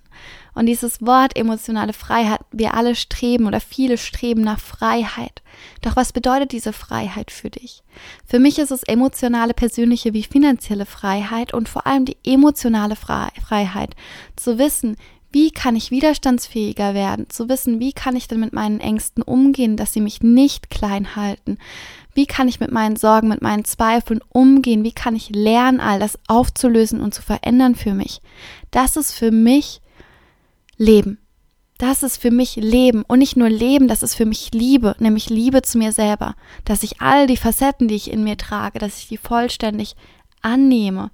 Und 0.54 0.66
dieses 0.66 1.00
Wort 1.02 1.37
emotionale 1.37 1.92
Freiheit, 1.92 2.40
wir 2.52 2.75
alle 2.75 2.94
streben 2.94 3.47
oder 3.47 3.61
viele 3.61 3.97
streben 3.97 4.42
nach 4.42 4.61
Freiheit. 4.61 5.42
Doch 5.82 5.97
was 5.97 6.12
bedeutet 6.12 6.52
diese 6.52 6.73
Freiheit 6.73 7.30
für 7.30 7.50
dich? 7.50 7.82
Für 8.26 8.38
mich 8.38 8.58
ist 8.58 8.70
es 8.70 8.82
emotionale, 8.82 9.54
persönliche 9.54 10.12
wie 10.12 10.23
finanzielle 10.23 10.87
Freiheit 10.87 11.54
und 11.54 11.68
vor 11.68 11.87
allem 11.87 12.04
die 12.04 12.16
emotionale 12.25 12.97
Freiheit. 12.97 13.94
Zu 14.37 14.58
wissen, 14.58 14.97
wie 15.30 15.50
kann 15.50 15.76
ich 15.76 15.90
widerstandsfähiger 15.90 16.94
werden? 16.94 17.28
Zu 17.28 17.49
wissen, 17.49 17.80
wie 17.80 17.92
kann 17.92 18.16
ich 18.16 18.28
denn 18.28 18.40
mit 18.40 18.54
meinen 18.54 18.80
Ängsten 18.80 19.23
umgehen, 19.23 19.76
dass 19.76 19.92
sie 19.92 20.00
mich 20.00 20.23
nicht 20.23 20.70
klein 20.70 21.16
halten? 21.16 21.58
Wie 22.18 22.26
kann 22.26 22.48
ich 22.48 22.58
mit 22.58 22.72
meinen 22.72 22.96
Sorgen, 22.96 23.28
mit 23.28 23.42
meinen 23.42 23.64
Zweifeln 23.64 24.18
umgehen? 24.28 24.82
Wie 24.82 24.90
kann 24.90 25.14
ich 25.14 25.30
lernen, 25.30 25.78
all 25.78 26.00
das 26.00 26.18
aufzulösen 26.26 27.00
und 27.00 27.14
zu 27.14 27.22
verändern 27.22 27.76
für 27.76 27.94
mich? 27.94 28.22
Das 28.72 28.96
ist 28.96 29.12
für 29.12 29.30
mich 29.30 29.80
Leben. 30.76 31.20
Das 31.78 32.02
ist 32.02 32.16
für 32.20 32.32
mich 32.32 32.56
Leben 32.56 33.04
und 33.06 33.20
nicht 33.20 33.37
nur 33.37 33.48
Leben, 33.48 33.87
das 33.87 34.02
ist 34.02 34.16
für 34.16 34.26
mich 34.26 34.50
Liebe, 34.52 34.96
nämlich 34.98 35.30
Liebe 35.30 35.62
zu 35.62 35.78
mir 35.78 35.92
selber, 35.92 36.34
dass 36.64 36.82
ich 36.82 37.00
all 37.00 37.28
die 37.28 37.37
Facetten, 37.37 37.87
die 37.87 37.94
ich 37.94 38.10
in 38.10 38.25
mir 38.25 38.37
trage, 38.37 38.80
dass 38.80 38.98
ich 38.98 39.06
die 39.06 39.16
vollständig 39.16 39.94
annehme, 40.42 41.12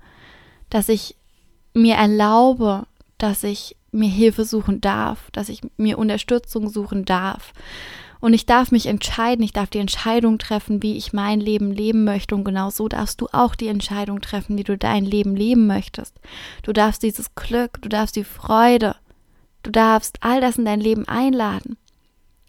dass 0.71 0.89
ich 0.89 1.17
mir 1.75 1.97
erlaube, 1.97 2.87
dass 3.19 3.45
ich 3.45 3.77
mir 3.93 4.09
Hilfe 4.09 4.47
suchen 4.47 4.81
darf, 4.81 5.31
dass 5.33 5.51
ich 5.51 5.61
mir 5.77 5.99
Unterstützung 5.99 6.71
suchen 6.71 7.05
darf. 7.05 7.53
Und 8.25 8.33
ich 8.33 8.47
darf 8.47 8.73
mich 8.73 8.87
entscheiden, 8.87 9.45
ich 9.45 9.53
darf 9.53 9.69
die 9.69 9.81
Entscheidung 9.81 10.39
treffen, 10.39 10.83
wie 10.83 10.97
ich 10.97 11.13
mein 11.13 11.41
Leben 11.41 11.71
leben 11.71 12.05
möchte. 12.05 12.35
Und 12.35 12.45
genau 12.45 12.71
so 12.71 12.89
darfst 12.89 13.21
du 13.21 13.29
auch 13.33 13.55
die 13.55 13.69
Entscheidung 13.69 14.23
treffen, 14.23 14.57
wie 14.57 14.65
du 14.65 14.79
dein 14.79 15.05
Leben 15.05 15.37
leben 15.37 15.67
möchtest. 15.67 16.19
Du 16.63 16.73
darfst 16.73 17.03
dieses 17.03 17.35
Glück, 17.35 17.83
du 17.83 17.91
darfst 17.91 18.17
die 18.17 18.25
Freude, 18.25 18.97
du 19.63 19.71
darfst 19.71 20.17
all 20.23 20.41
das 20.41 20.57
in 20.57 20.65
dein 20.65 20.81
Leben 20.81 21.07
einladen. 21.07 21.77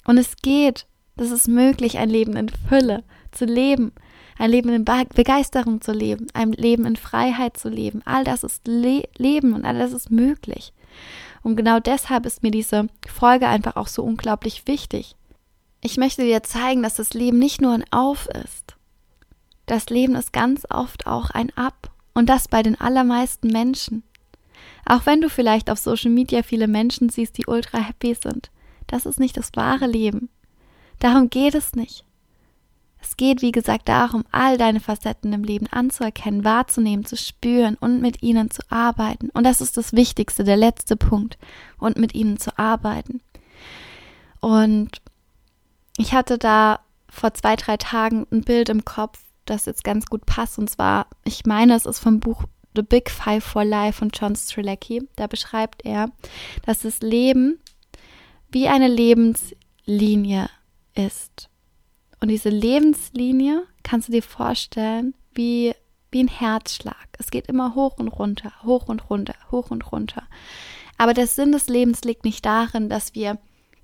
Und 0.06 0.18
es 0.18 0.38
geht, 0.38 0.88
das 1.18 1.30
ist 1.30 1.50
möglich, 1.50 1.98
ein 1.98 2.10
Leben 2.10 2.38
in 2.38 2.48
Fülle 2.48 3.04
zu 3.34 3.44
leben, 3.44 3.92
ein 4.38 4.52
Leben 4.52 4.70
in 4.70 4.86
Begeisterung 4.86 5.82
zu 5.82 5.92
leben, 5.92 6.28
ein 6.34 6.54
Leben 6.54 6.86
in 6.86 6.96
Freiheit 6.96 7.58
zu 7.58 7.68
leben. 7.68 8.02
All 8.06 8.24
das 8.24 8.46
ist 8.46 8.66
Le 8.66 9.04
Leben 9.18 9.52
und 9.52 9.66
all 9.66 9.78
das 9.78 9.92
ist 9.92 10.10
möglich. 10.10 10.72
Und 11.44 11.58
genau 11.58 11.82
deshalb 11.82 12.26
ist 12.26 12.44
mir 12.44 12.52
diese 12.52 12.88
Folge 13.14 13.50
einfach 13.50 13.76
auch 13.76 13.88
so 13.88 14.04
unglaublich 14.04 14.68
wichtig. 14.68 15.18
Ich 15.86 15.98
möchte 15.98 16.24
dir 16.24 16.42
zeigen, 16.42 16.82
dass 16.82 16.96
das 16.96 17.14
Leben 17.14 17.38
nicht 17.38 17.62
nur 17.62 17.72
ein 17.72 17.86
Auf 17.92 18.28
ist. 18.44 18.76
Das 19.68 19.86
Leben 19.92 20.16
ist 20.16 20.34
ganz 20.34 20.66
oft 20.68 21.06
auch 21.06 21.30
ein 21.30 21.56
Ab. 21.56 21.92
Und 22.16 22.28
das 22.28 22.48
bei 22.48 22.64
den 22.64 22.82
allermeisten 22.82 23.50
Menschen. 23.50 24.02
Auch 24.88 25.06
wenn 25.06 25.22
du 25.22 25.30
vielleicht 25.30 25.70
auf 25.70 25.78
Social 25.78 26.10
Media 26.10 26.42
viele 26.42 26.68
Menschen 26.68 27.10
siehst, 27.10 27.38
die 27.38 27.46
ultra 27.46 27.78
happy 27.78 28.16
sind. 28.16 28.50
Das 28.88 29.06
ist 29.06 29.20
nicht 29.20 29.38
das 29.38 29.52
wahre 29.54 29.86
Leben. 29.86 30.30
Darum 30.98 31.30
geht 31.30 31.54
es 31.54 31.76
nicht. 31.76 32.04
Es 33.00 33.16
geht, 33.16 33.44
wie 33.44 33.52
gesagt, 33.52 33.88
darum, 33.88 34.24
all 34.32 34.58
deine 34.58 34.80
Facetten 34.80 35.34
im 35.34 35.44
Leben 35.44 35.68
anzuerkennen, 35.68 36.44
wahrzunehmen, 36.44 37.06
zu 37.06 37.16
spüren 37.16 37.76
und 37.80 38.02
mit 38.02 38.24
ihnen 38.24 38.50
zu 38.50 38.64
arbeiten. 38.70 39.30
Und 39.36 39.44
das 39.44 39.62
ist 39.62 39.78
das 39.78 39.94
Wichtigste, 39.94 40.44
der 40.44 40.58
letzte 40.58 40.96
Punkt. 40.96 41.38
Und 41.78 42.00
mit 42.00 42.16
ihnen 42.16 42.40
zu 42.40 42.58
arbeiten. 42.58 43.22
Und 44.40 45.00
ich 45.98 46.14
hatte 46.14 46.38
da 46.38 46.80
vor 47.10 47.34
zwei, 47.34 47.56
drei 47.56 47.78
Tagen 47.78 48.28
ein 48.32 48.42
Bild 48.42 48.70
im 48.70 48.84
Kopf, 48.86 49.20
das 49.46 49.66
jetzt 49.66 49.84
ganz 49.84 50.06
gut 50.08 50.26
passt. 50.26 50.60
Und 50.60 50.70
zwar, 50.70 51.08
ich 51.24 51.46
meine, 51.46 51.76
es 51.76 51.86
ist 51.86 52.00
vom 52.00 52.20
Buch 52.20 52.44
The 52.76 52.82
Big 52.82 53.10
Five 53.10 53.44
for 53.44 53.64
Life 53.64 54.00
von 54.00 54.10
John 54.14 54.36
Strelacki. 54.36 55.08
Da 55.16 55.28
beschreibt 55.28 55.86
er, 55.86 56.12
dass 56.66 56.82
das 56.82 57.00
Leben 57.00 57.60
wie 58.50 58.68
eine 58.68 58.88
Lebenslinie 58.88 60.50
ist. 60.94 61.50
Und 62.20 62.30
diese 62.30 62.50
Lebenslinie 62.50 63.64
kannst 63.84 64.08
du 64.08 64.12
dir 64.12 64.24
vorstellen 64.24 65.14
wie, 65.34 65.74
wie 66.12 66.24
ein 66.24 66.28
Herzschlag. 66.28 67.08
Es 67.18 67.32
geht 67.32 67.48
immer 67.48 67.76
hoch 67.76 67.98
und 67.98 68.08
runter, 68.08 68.52
hoch 68.64 68.88
und 68.88 69.10
runter, 69.10 69.36
hoch 69.52 69.72
und 69.72 69.92
runter. 69.92 70.24
Aber 70.98 71.14
der 71.14 71.28
Sinn 71.28 71.52
des 71.52 71.68
Lebens 71.68 72.04
liegt 72.04 72.26
nicht 72.26 72.46
darin, 72.46 72.90
dass 72.90 73.14
wir 73.16 73.38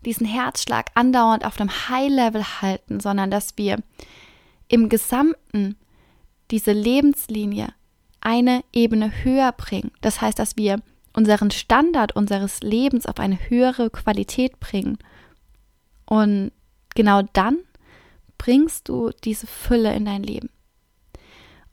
diesen 0.05 0.25
Herzschlag 0.25 0.87
andauernd 0.95 1.45
auf 1.45 1.59
einem 1.59 1.69
High-Level 1.69 2.43
halten, 2.61 2.99
sondern 2.99 3.31
dass 3.31 3.57
wir 3.57 3.77
im 4.67 4.89
Gesamten 4.89 5.75
diese 6.49 6.71
Lebenslinie 6.71 7.73
eine 8.19 8.63
Ebene 8.71 9.11
höher 9.23 9.51
bringen. 9.51 9.91
Das 10.01 10.21
heißt, 10.21 10.39
dass 10.39 10.57
wir 10.57 10.81
unseren 11.13 11.51
Standard 11.51 12.15
unseres 12.15 12.61
Lebens 12.61 13.05
auf 13.05 13.19
eine 13.19 13.37
höhere 13.49 13.89
Qualität 13.89 14.59
bringen. 14.59 14.97
Und 16.05 16.51
genau 16.95 17.21
dann 17.33 17.57
bringst 18.37 18.89
du 18.89 19.11
diese 19.23 19.47
Fülle 19.47 19.93
in 19.93 20.05
dein 20.05 20.23
Leben. 20.23 20.49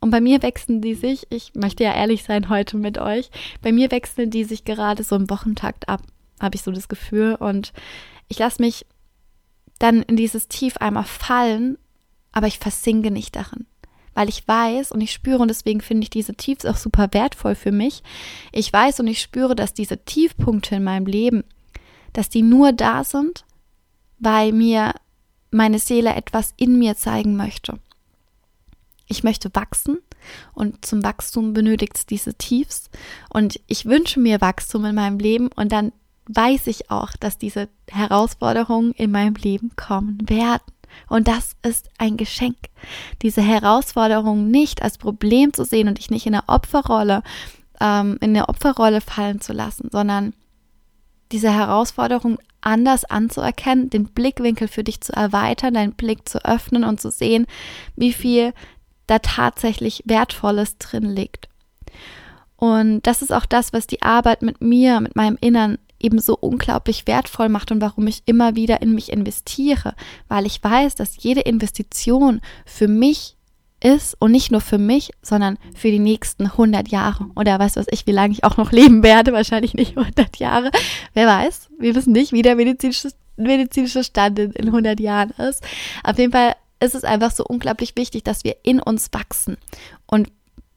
Und 0.00 0.10
bei 0.10 0.20
mir 0.20 0.42
wechseln 0.42 0.80
die 0.80 0.94
sich, 0.94 1.26
ich 1.30 1.54
möchte 1.54 1.84
ja 1.84 1.92
ehrlich 1.94 2.22
sein 2.22 2.48
heute 2.48 2.76
mit 2.76 2.98
euch, 2.98 3.30
bei 3.62 3.72
mir 3.72 3.90
wechseln 3.90 4.30
die 4.30 4.44
sich 4.44 4.64
gerade 4.64 5.02
so 5.02 5.16
im 5.16 5.28
Wochentakt 5.28 5.88
ab, 5.88 6.02
habe 6.40 6.54
ich 6.54 6.62
so 6.62 6.70
das 6.70 6.88
Gefühl. 6.88 7.34
Und 7.34 7.72
ich 8.28 8.38
lasse 8.38 8.62
mich 8.62 8.86
dann 9.78 10.02
in 10.02 10.16
dieses 10.16 10.48
Tief 10.48 10.76
einmal 10.78 11.04
fallen, 11.04 11.78
aber 12.32 12.46
ich 12.46 12.58
versinke 12.58 13.10
nicht 13.10 13.36
darin. 13.36 13.66
Weil 14.14 14.28
ich 14.28 14.46
weiß 14.46 14.92
und 14.92 15.00
ich 15.00 15.12
spüre, 15.12 15.38
und 15.38 15.48
deswegen 15.48 15.80
finde 15.80 16.04
ich 16.04 16.10
diese 16.10 16.34
Tiefs 16.34 16.64
auch 16.64 16.76
super 16.76 17.08
wertvoll 17.12 17.54
für 17.54 17.72
mich. 17.72 18.02
Ich 18.52 18.72
weiß 18.72 19.00
und 19.00 19.06
ich 19.06 19.20
spüre, 19.20 19.54
dass 19.54 19.74
diese 19.74 20.04
Tiefpunkte 20.04 20.76
in 20.76 20.84
meinem 20.84 21.06
Leben, 21.06 21.44
dass 22.12 22.28
die 22.28 22.42
nur 22.42 22.72
da 22.72 23.04
sind, 23.04 23.44
weil 24.18 24.52
mir 24.52 24.94
meine 25.50 25.78
Seele 25.78 26.14
etwas 26.14 26.52
in 26.56 26.78
mir 26.78 26.96
zeigen 26.96 27.36
möchte. 27.36 27.78
Ich 29.06 29.24
möchte 29.24 29.54
wachsen 29.54 29.98
und 30.52 30.84
zum 30.84 31.02
Wachstum 31.02 31.54
benötigt 31.54 31.96
es 31.96 32.06
diese 32.06 32.34
Tiefs 32.34 32.90
und 33.30 33.58
ich 33.66 33.86
wünsche 33.86 34.20
mir 34.20 34.40
Wachstum 34.40 34.84
in 34.84 34.94
meinem 34.96 35.18
Leben 35.18 35.48
und 35.54 35.72
dann 35.72 35.92
weiß 36.28 36.66
ich 36.66 36.90
auch, 36.90 37.12
dass 37.18 37.38
diese 37.38 37.68
Herausforderungen 37.90 38.92
in 38.92 39.10
meinem 39.10 39.34
Leben 39.34 39.72
kommen 39.76 40.18
werden. 40.28 40.62
Und 41.08 41.28
das 41.28 41.52
ist 41.62 41.90
ein 41.98 42.16
Geschenk. 42.16 42.56
Diese 43.22 43.42
Herausforderungen 43.42 44.50
nicht 44.50 44.82
als 44.82 44.98
Problem 44.98 45.52
zu 45.52 45.64
sehen 45.64 45.88
und 45.88 45.98
dich 45.98 46.10
nicht 46.10 46.26
in 46.26 46.32
der 46.32 46.44
Opferrolle, 46.48 47.22
ähm, 47.80 48.18
in 48.20 48.34
der 48.34 48.48
Opferrolle 48.48 49.00
fallen 49.00 49.40
zu 49.40 49.52
lassen, 49.52 49.88
sondern 49.90 50.34
diese 51.32 51.52
Herausforderung 51.52 52.38
anders 52.60 53.04
anzuerkennen, 53.04 53.90
den 53.90 54.06
Blickwinkel 54.06 54.68
für 54.68 54.82
dich 54.82 55.00
zu 55.00 55.12
erweitern, 55.12 55.74
deinen 55.74 55.92
Blick 55.92 56.28
zu 56.28 56.44
öffnen 56.44 56.84
und 56.84 57.00
zu 57.00 57.10
sehen, 57.10 57.46
wie 57.96 58.12
viel 58.12 58.52
da 59.06 59.18
tatsächlich 59.20 60.02
Wertvolles 60.06 60.78
drin 60.78 61.04
liegt. 61.04 61.48
Und 62.56 63.02
das 63.02 63.22
ist 63.22 63.32
auch 63.32 63.46
das, 63.46 63.72
was 63.72 63.86
die 63.86 64.02
Arbeit 64.02 64.42
mit 64.42 64.60
mir, 64.60 65.00
mit 65.00 65.14
meinem 65.14 65.38
Innern 65.40 65.78
eben 66.00 66.20
so 66.20 66.36
unglaublich 66.36 67.06
wertvoll 67.06 67.48
macht 67.48 67.72
und 67.72 67.80
warum 67.80 68.06
ich 68.06 68.22
immer 68.26 68.54
wieder 68.56 68.82
in 68.82 68.94
mich 68.94 69.12
investiere, 69.12 69.94
weil 70.28 70.46
ich 70.46 70.62
weiß, 70.62 70.94
dass 70.94 71.22
jede 71.22 71.40
Investition 71.40 72.40
für 72.64 72.88
mich 72.88 73.36
ist 73.80 74.16
und 74.18 74.32
nicht 74.32 74.50
nur 74.50 74.60
für 74.60 74.78
mich, 74.78 75.12
sondern 75.22 75.56
für 75.74 75.90
die 75.90 75.98
nächsten 75.98 76.46
100 76.46 76.88
Jahre. 76.88 77.26
Oder 77.36 77.58
weiß 77.58 77.76
was 77.76 77.86
ich, 77.90 78.06
wie 78.06 78.12
lange 78.12 78.32
ich 78.32 78.44
auch 78.44 78.56
noch 78.56 78.72
leben 78.72 79.02
werde, 79.02 79.32
wahrscheinlich 79.32 79.74
nicht 79.74 79.96
100 79.96 80.36
Jahre, 80.38 80.70
wer 81.14 81.26
weiß, 81.26 81.68
wir 81.78 81.94
wissen 81.94 82.12
nicht, 82.12 82.32
wie 82.32 82.42
der 82.42 82.56
medizinische, 82.56 83.10
medizinische 83.36 84.02
Stand 84.02 84.38
in, 84.38 84.52
in 84.52 84.66
100 84.66 84.98
Jahren 84.98 85.30
ist. 85.30 85.62
Auf 86.02 86.18
jeden 86.18 86.32
Fall 86.32 86.54
ist 86.80 86.94
es 86.94 87.04
einfach 87.04 87.30
so 87.30 87.44
unglaublich 87.44 87.94
wichtig, 87.96 88.24
dass 88.24 88.44
wir 88.44 88.56
in 88.62 88.80
uns 88.80 89.10
wachsen. 89.12 89.56
Und 90.06 90.30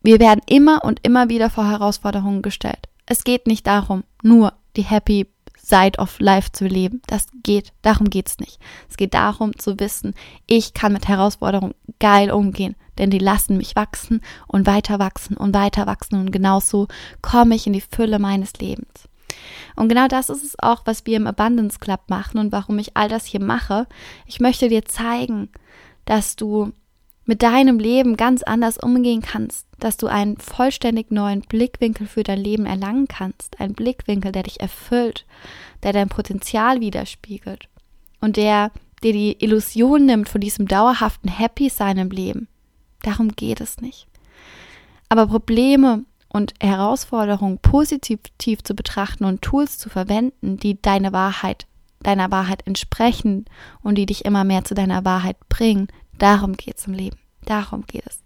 wir 0.03 0.19
werden 0.19 0.41
immer 0.47 0.83
und 0.83 0.99
immer 1.03 1.29
wieder 1.29 1.49
vor 1.49 1.69
Herausforderungen 1.69 2.41
gestellt. 2.41 2.87
Es 3.05 3.23
geht 3.23 3.45
nicht 3.45 3.67
darum, 3.67 4.03
nur 4.23 4.53
die 4.75 4.83
Happy 4.83 5.27
Side 5.57 5.99
of 5.99 6.19
Life 6.19 6.51
zu 6.51 6.65
leben. 6.65 7.01
Das 7.07 7.27
geht, 7.43 7.71
darum 7.81 8.09
geht 8.09 8.27
es 8.27 8.39
nicht. 8.39 8.59
Es 8.89 8.97
geht 8.97 9.13
darum 9.13 9.57
zu 9.57 9.79
wissen, 9.79 10.13
ich 10.47 10.73
kann 10.73 10.93
mit 10.93 11.07
Herausforderungen 11.07 11.75
geil 11.99 12.31
umgehen, 12.31 12.75
denn 12.97 13.09
die 13.09 13.19
lassen 13.19 13.57
mich 13.57 13.75
wachsen 13.75 14.21
und 14.47 14.67
weiter 14.67 14.99
wachsen 14.99 15.37
und 15.37 15.53
weiter 15.53 15.85
wachsen 15.85 16.15
und 16.15 16.31
genauso 16.31 16.87
komme 17.21 17.55
ich 17.55 17.67
in 17.67 17.73
die 17.73 17.81
Fülle 17.81 18.19
meines 18.19 18.53
Lebens. 18.53 19.07
Und 19.75 19.87
genau 19.87 20.07
das 20.07 20.29
ist 20.29 20.43
es 20.43 20.59
auch, 20.59 20.81
was 20.85 21.05
wir 21.05 21.15
im 21.17 21.27
Abundance 21.27 21.79
Club 21.79 22.01
machen 22.07 22.37
und 22.37 22.51
warum 22.51 22.77
ich 22.79 22.97
all 22.97 23.07
das 23.07 23.25
hier 23.25 23.41
mache. 23.41 23.87
Ich 24.25 24.39
möchte 24.39 24.67
dir 24.67 24.85
zeigen, 24.85 25.49
dass 26.05 26.35
du 26.35 26.73
mit 27.31 27.43
deinem 27.43 27.79
Leben 27.79 28.17
ganz 28.17 28.43
anders 28.43 28.77
umgehen 28.77 29.21
kannst, 29.21 29.65
dass 29.79 29.95
du 29.95 30.07
einen 30.07 30.35
vollständig 30.35 31.11
neuen 31.11 31.39
Blickwinkel 31.39 32.05
für 32.05 32.23
dein 32.23 32.39
Leben 32.39 32.65
erlangen 32.65 33.07
kannst, 33.07 33.57
ein 33.61 33.71
Blickwinkel, 33.71 34.33
der 34.33 34.43
dich 34.43 34.59
erfüllt, 34.59 35.25
der 35.81 35.93
dein 35.93 36.09
Potenzial 36.09 36.81
widerspiegelt 36.81 37.69
und 38.19 38.35
der 38.35 38.71
dir 39.01 39.13
die 39.13 39.41
Illusion 39.41 40.05
nimmt 40.05 40.27
von 40.27 40.41
diesem 40.41 40.67
dauerhaften 40.67 41.29
Happy 41.29 41.69
sein 41.69 41.97
im 41.99 42.09
Leben. 42.09 42.49
Darum 43.01 43.29
geht 43.29 43.61
es 43.61 43.79
nicht. 43.79 44.07
Aber 45.07 45.25
Probleme 45.27 46.03
und 46.27 46.53
Herausforderungen 46.61 47.59
positiv 47.59 48.19
zu 48.61 48.75
betrachten 48.75 49.23
und 49.23 49.41
Tools 49.41 49.77
zu 49.77 49.87
verwenden, 49.87 50.57
die 50.57 50.81
deine 50.81 51.13
Wahrheit, 51.13 51.65
deiner 52.03 52.29
Wahrheit 52.29 52.67
entsprechen 52.67 53.45
und 53.81 53.95
die 53.95 54.05
dich 54.05 54.25
immer 54.25 54.43
mehr 54.43 54.65
zu 54.65 54.73
deiner 54.73 55.05
Wahrheit 55.05 55.37
bringen. 55.47 55.87
Darum 56.17 56.57
geht 56.57 56.77
es 56.77 56.87
im 56.87 56.93
Leben. 56.93 57.20
Darum 57.45 57.85
geht 57.85 58.05
es. 58.05 58.21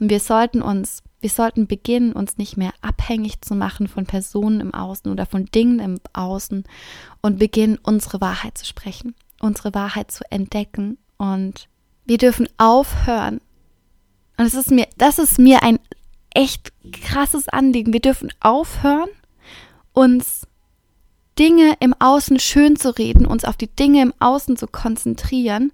Und 0.00 0.10
wir 0.10 0.20
sollten 0.20 0.62
uns, 0.62 1.02
wir 1.20 1.30
sollten 1.30 1.66
beginnen, 1.66 2.12
uns 2.12 2.38
nicht 2.38 2.56
mehr 2.56 2.72
abhängig 2.82 3.40
zu 3.40 3.54
machen 3.54 3.88
von 3.88 4.06
Personen 4.06 4.60
im 4.60 4.74
Außen 4.74 5.10
oder 5.10 5.26
von 5.26 5.46
Dingen 5.46 5.78
im 5.78 5.98
Außen 6.12 6.64
und 7.22 7.38
beginnen, 7.38 7.78
unsere 7.82 8.20
Wahrheit 8.20 8.58
zu 8.58 8.66
sprechen, 8.66 9.14
unsere 9.40 9.74
Wahrheit 9.74 10.10
zu 10.10 10.30
entdecken. 10.30 10.98
Und 11.16 11.68
wir 12.04 12.18
dürfen 12.18 12.48
aufhören. 12.58 13.40
Und 14.36 14.44
das 14.44 14.54
ist 14.54 14.70
mir, 14.70 14.86
das 14.98 15.18
ist 15.18 15.38
mir 15.38 15.62
ein 15.62 15.78
echt 16.34 16.72
krasses 17.02 17.48
Anliegen. 17.48 17.92
Wir 17.92 18.00
dürfen 18.00 18.30
aufhören, 18.40 19.08
uns 19.92 20.46
Dinge 21.38 21.74
im 21.80 21.94
Außen 21.98 22.38
schön 22.38 22.76
zu 22.76 22.96
reden, 22.96 23.26
uns 23.26 23.44
auf 23.44 23.56
die 23.56 23.74
Dinge 23.74 24.02
im 24.02 24.14
Außen 24.18 24.56
zu 24.56 24.66
konzentrieren, 24.66 25.72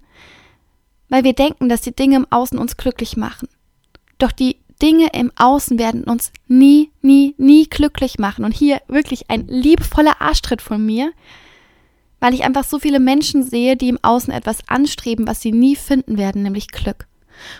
weil 1.13 1.23
wir 1.23 1.33
denken, 1.33 1.69
dass 1.69 1.81
die 1.81 1.95
Dinge 1.95 2.15
im 2.15 2.25
Außen 2.31 2.57
uns 2.57 2.75
glücklich 2.75 3.17
machen. 3.17 3.47
Doch 4.17 4.31
die 4.31 4.57
Dinge 4.81 5.09
im 5.13 5.31
Außen 5.35 5.77
werden 5.77 6.05
uns 6.05 6.31
nie, 6.47 6.89
nie, 7.03 7.35
nie 7.37 7.67
glücklich 7.69 8.17
machen. 8.17 8.43
Und 8.43 8.51
hier 8.51 8.81
wirklich 8.87 9.29
ein 9.29 9.45
liebevoller 9.47 10.21
Arschtritt 10.21 10.59
von 10.59 10.83
mir, 10.83 11.13
weil 12.19 12.33
ich 12.33 12.43
einfach 12.43 12.63
so 12.63 12.79
viele 12.79 12.99
Menschen 12.99 13.43
sehe, 13.43 13.77
die 13.77 13.89
im 13.89 13.99
Außen 14.01 14.33
etwas 14.33 14.67
anstreben, 14.67 15.27
was 15.27 15.39
sie 15.39 15.51
nie 15.51 15.75
finden 15.75 16.17
werden, 16.17 16.41
nämlich 16.41 16.69
Glück. 16.69 17.05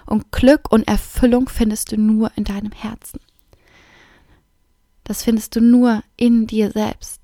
Und 0.07 0.31
Glück 0.31 0.71
und 0.71 0.87
Erfüllung 0.87 1.47
findest 1.47 1.91
du 1.91 1.97
nur 1.97 2.31
in 2.35 2.45
deinem 2.45 2.71
Herzen. 2.71 3.19
Das 5.03 5.21
findest 5.21 5.55
du 5.55 5.61
nur 5.61 6.01
in 6.17 6.47
dir 6.47 6.71
selbst. 6.71 7.22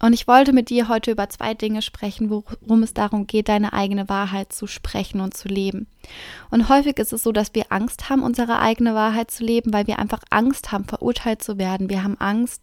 Und 0.00 0.12
ich 0.12 0.26
wollte 0.26 0.52
mit 0.52 0.70
dir 0.70 0.88
heute 0.88 1.12
über 1.12 1.28
zwei 1.28 1.54
Dinge 1.54 1.80
sprechen, 1.80 2.28
worum 2.28 2.82
es 2.82 2.94
darum 2.94 3.26
geht, 3.26 3.48
deine 3.48 3.72
eigene 3.72 4.08
Wahrheit 4.08 4.52
zu 4.52 4.66
sprechen 4.66 5.20
und 5.20 5.34
zu 5.34 5.48
leben. 5.48 5.86
Und 6.50 6.68
häufig 6.68 6.98
ist 6.98 7.12
es 7.12 7.22
so, 7.22 7.32
dass 7.32 7.54
wir 7.54 7.66
Angst 7.70 8.10
haben, 8.10 8.22
unsere 8.22 8.58
eigene 8.58 8.94
Wahrheit 8.94 9.30
zu 9.30 9.44
leben, 9.44 9.72
weil 9.72 9.86
wir 9.86 9.98
einfach 9.98 10.22
Angst 10.30 10.72
haben, 10.72 10.84
verurteilt 10.84 11.42
zu 11.42 11.58
werden. 11.58 11.88
Wir 11.88 12.02
haben 12.02 12.16
Angst, 12.18 12.62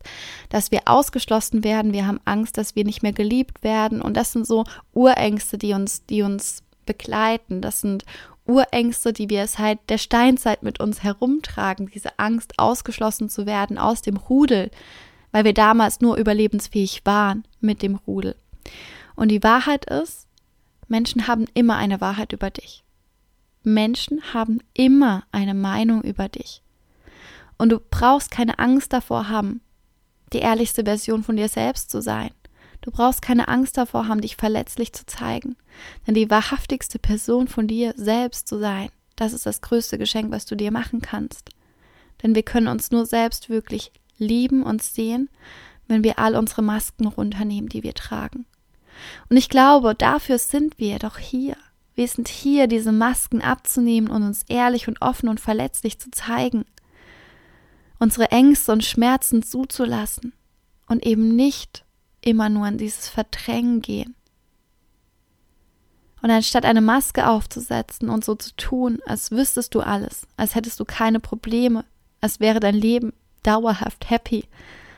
dass 0.49 0.71
wir 0.71 0.81
ausgeschlossen 0.85 1.63
werden. 1.63 1.93
Wir 1.93 2.05
haben 2.05 2.19
Angst, 2.25 2.57
dass 2.57 2.75
wir 2.75 2.83
nicht 2.83 3.01
mehr 3.01 3.13
geliebt 3.13 3.63
werden. 3.63 4.01
Und 4.01 4.17
das 4.17 4.33
sind 4.33 4.45
so 4.45 4.65
Urängste, 4.93 5.57
die 5.57 5.73
uns, 5.73 6.05
die 6.05 6.21
uns 6.21 6.63
begleiten. 6.85 7.61
Das 7.61 7.81
sind 7.81 8.05
Urängste, 8.45 9.13
die 9.13 9.29
wir 9.29 9.47
seit 9.47 9.89
der 9.89 9.97
Steinzeit 9.97 10.63
mit 10.63 10.79
uns 10.79 11.03
herumtragen, 11.03 11.89
diese 11.93 12.19
Angst, 12.19 12.59
ausgeschlossen 12.59 13.29
zu 13.29 13.45
werden 13.45 13.77
aus 13.77 14.01
dem 14.01 14.17
Rudel, 14.17 14.71
weil 15.31 15.45
wir 15.45 15.53
damals 15.53 16.01
nur 16.01 16.17
überlebensfähig 16.17 17.01
waren 17.05 17.43
mit 17.59 17.81
dem 17.81 17.95
Rudel. 17.95 18.35
Und 19.15 19.29
die 19.29 19.43
Wahrheit 19.43 19.85
ist, 19.85 20.27
Menschen 20.87 21.27
haben 21.27 21.45
immer 21.53 21.77
eine 21.77 22.01
Wahrheit 22.01 22.33
über 22.33 22.49
dich. 22.49 22.83
Menschen 23.63 24.33
haben 24.33 24.59
immer 24.73 25.23
eine 25.31 25.53
Meinung 25.53 26.01
über 26.01 26.27
dich. 26.27 26.61
Und 27.57 27.69
du 27.69 27.79
brauchst 27.79 28.31
keine 28.31 28.59
Angst 28.59 28.91
davor 28.91 29.29
haben, 29.29 29.61
die 30.33 30.39
ehrlichste 30.39 30.83
Version 30.83 31.23
von 31.23 31.37
dir 31.37 31.47
selbst 31.47 31.91
zu 31.91 32.01
sein. 32.01 32.31
Du 32.81 32.89
brauchst 32.89 33.21
keine 33.21 33.47
Angst 33.47 33.77
davor 33.77 34.07
haben, 34.07 34.21
dich 34.21 34.35
verletzlich 34.35 34.93
zu 34.93 35.05
zeigen. 35.05 35.55
Denn 36.07 36.15
die 36.15 36.29
wahrhaftigste 36.29 36.97
Person 36.97 37.47
von 37.47 37.67
dir 37.67 37.93
selbst 37.95 38.47
zu 38.47 38.57
sein, 38.57 38.89
das 39.15 39.33
ist 39.33 39.45
das 39.45 39.61
größte 39.61 39.99
Geschenk, 39.99 40.31
was 40.31 40.47
du 40.47 40.55
dir 40.55 40.71
machen 40.71 41.01
kannst. 41.01 41.51
Denn 42.23 42.33
wir 42.33 42.43
können 42.43 42.67
uns 42.67 42.89
nur 42.89 43.05
selbst 43.05 43.49
wirklich 43.49 43.91
lieben 44.21 44.63
und 44.63 44.81
sehen, 44.81 45.29
wenn 45.87 46.03
wir 46.03 46.19
all 46.19 46.35
unsere 46.35 46.61
Masken 46.61 47.07
runternehmen, 47.07 47.69
die 47.69 47.83
wir 47.83 47.93
tragen. 47.93 48.45
Und 49.29 49.37
ich 49.37 49.49
glaube, 49.49 49.95
dafür 49.95 50.37
sind 50.37 50.79
wir 50.79 50.99
doch 50.99 51.17
hier. 51.17 51.57
Wir 51.95 52.07
sind 52.07 52.27
hier, 52.27 52.67
diese 52.67 52.91
Masken 52.91 53.41
abzunehmen 53.41 54.09
und 54.09 54.23
uns 54.23 54.43
ehrlich 54.47 54.87
und 54.87 55.01
offen 55.01 55.27
und 55.27 55.39
verletzlich 55.39 55.99
zu 55.99 56.09
zeigen. 56.11 56.65
Unsere 57.99 58.31
Ängste 58.31 58.71
und 58.71 58.83
Schmerzen 58.83 59.43
zuzulassen 59.43 60.33
und 60.87 61.05
eben 61.05 61.35
nicht 61.35 61.85
immer 62.21 62.49
nur 62.49 62.67
in 62.67 62.77
dieses 62.77 63.09
Verdrängen 63.09 63.81
gehen. 63.81 64.15
Und 66.21 66.29
anstatt 66.29 66.65
eine 66.65 66.81
Maske 66.81 67.27
aufzusetzen 67.27 68.09
und 68.09 68.23
so 68.23 68.35
zu 68.35 68.55
tun, 68.55 68.99
als 69.05 69.31
wüsstest 69.31 69.73
du 69.73 69.81
alles, 69.81 70.27
als 70.37 70.55
hättest 70.55 70.79
du 70.79 70.85
keine 70.85 71.19
Probleme, 71.19 71.83
als 72.21 72.39
wäre 72.39 72.59
dein 72.59 72.75
Leben 72.75 73.11
dauerhaft 73.43 74.09
happy, 74.09 74.45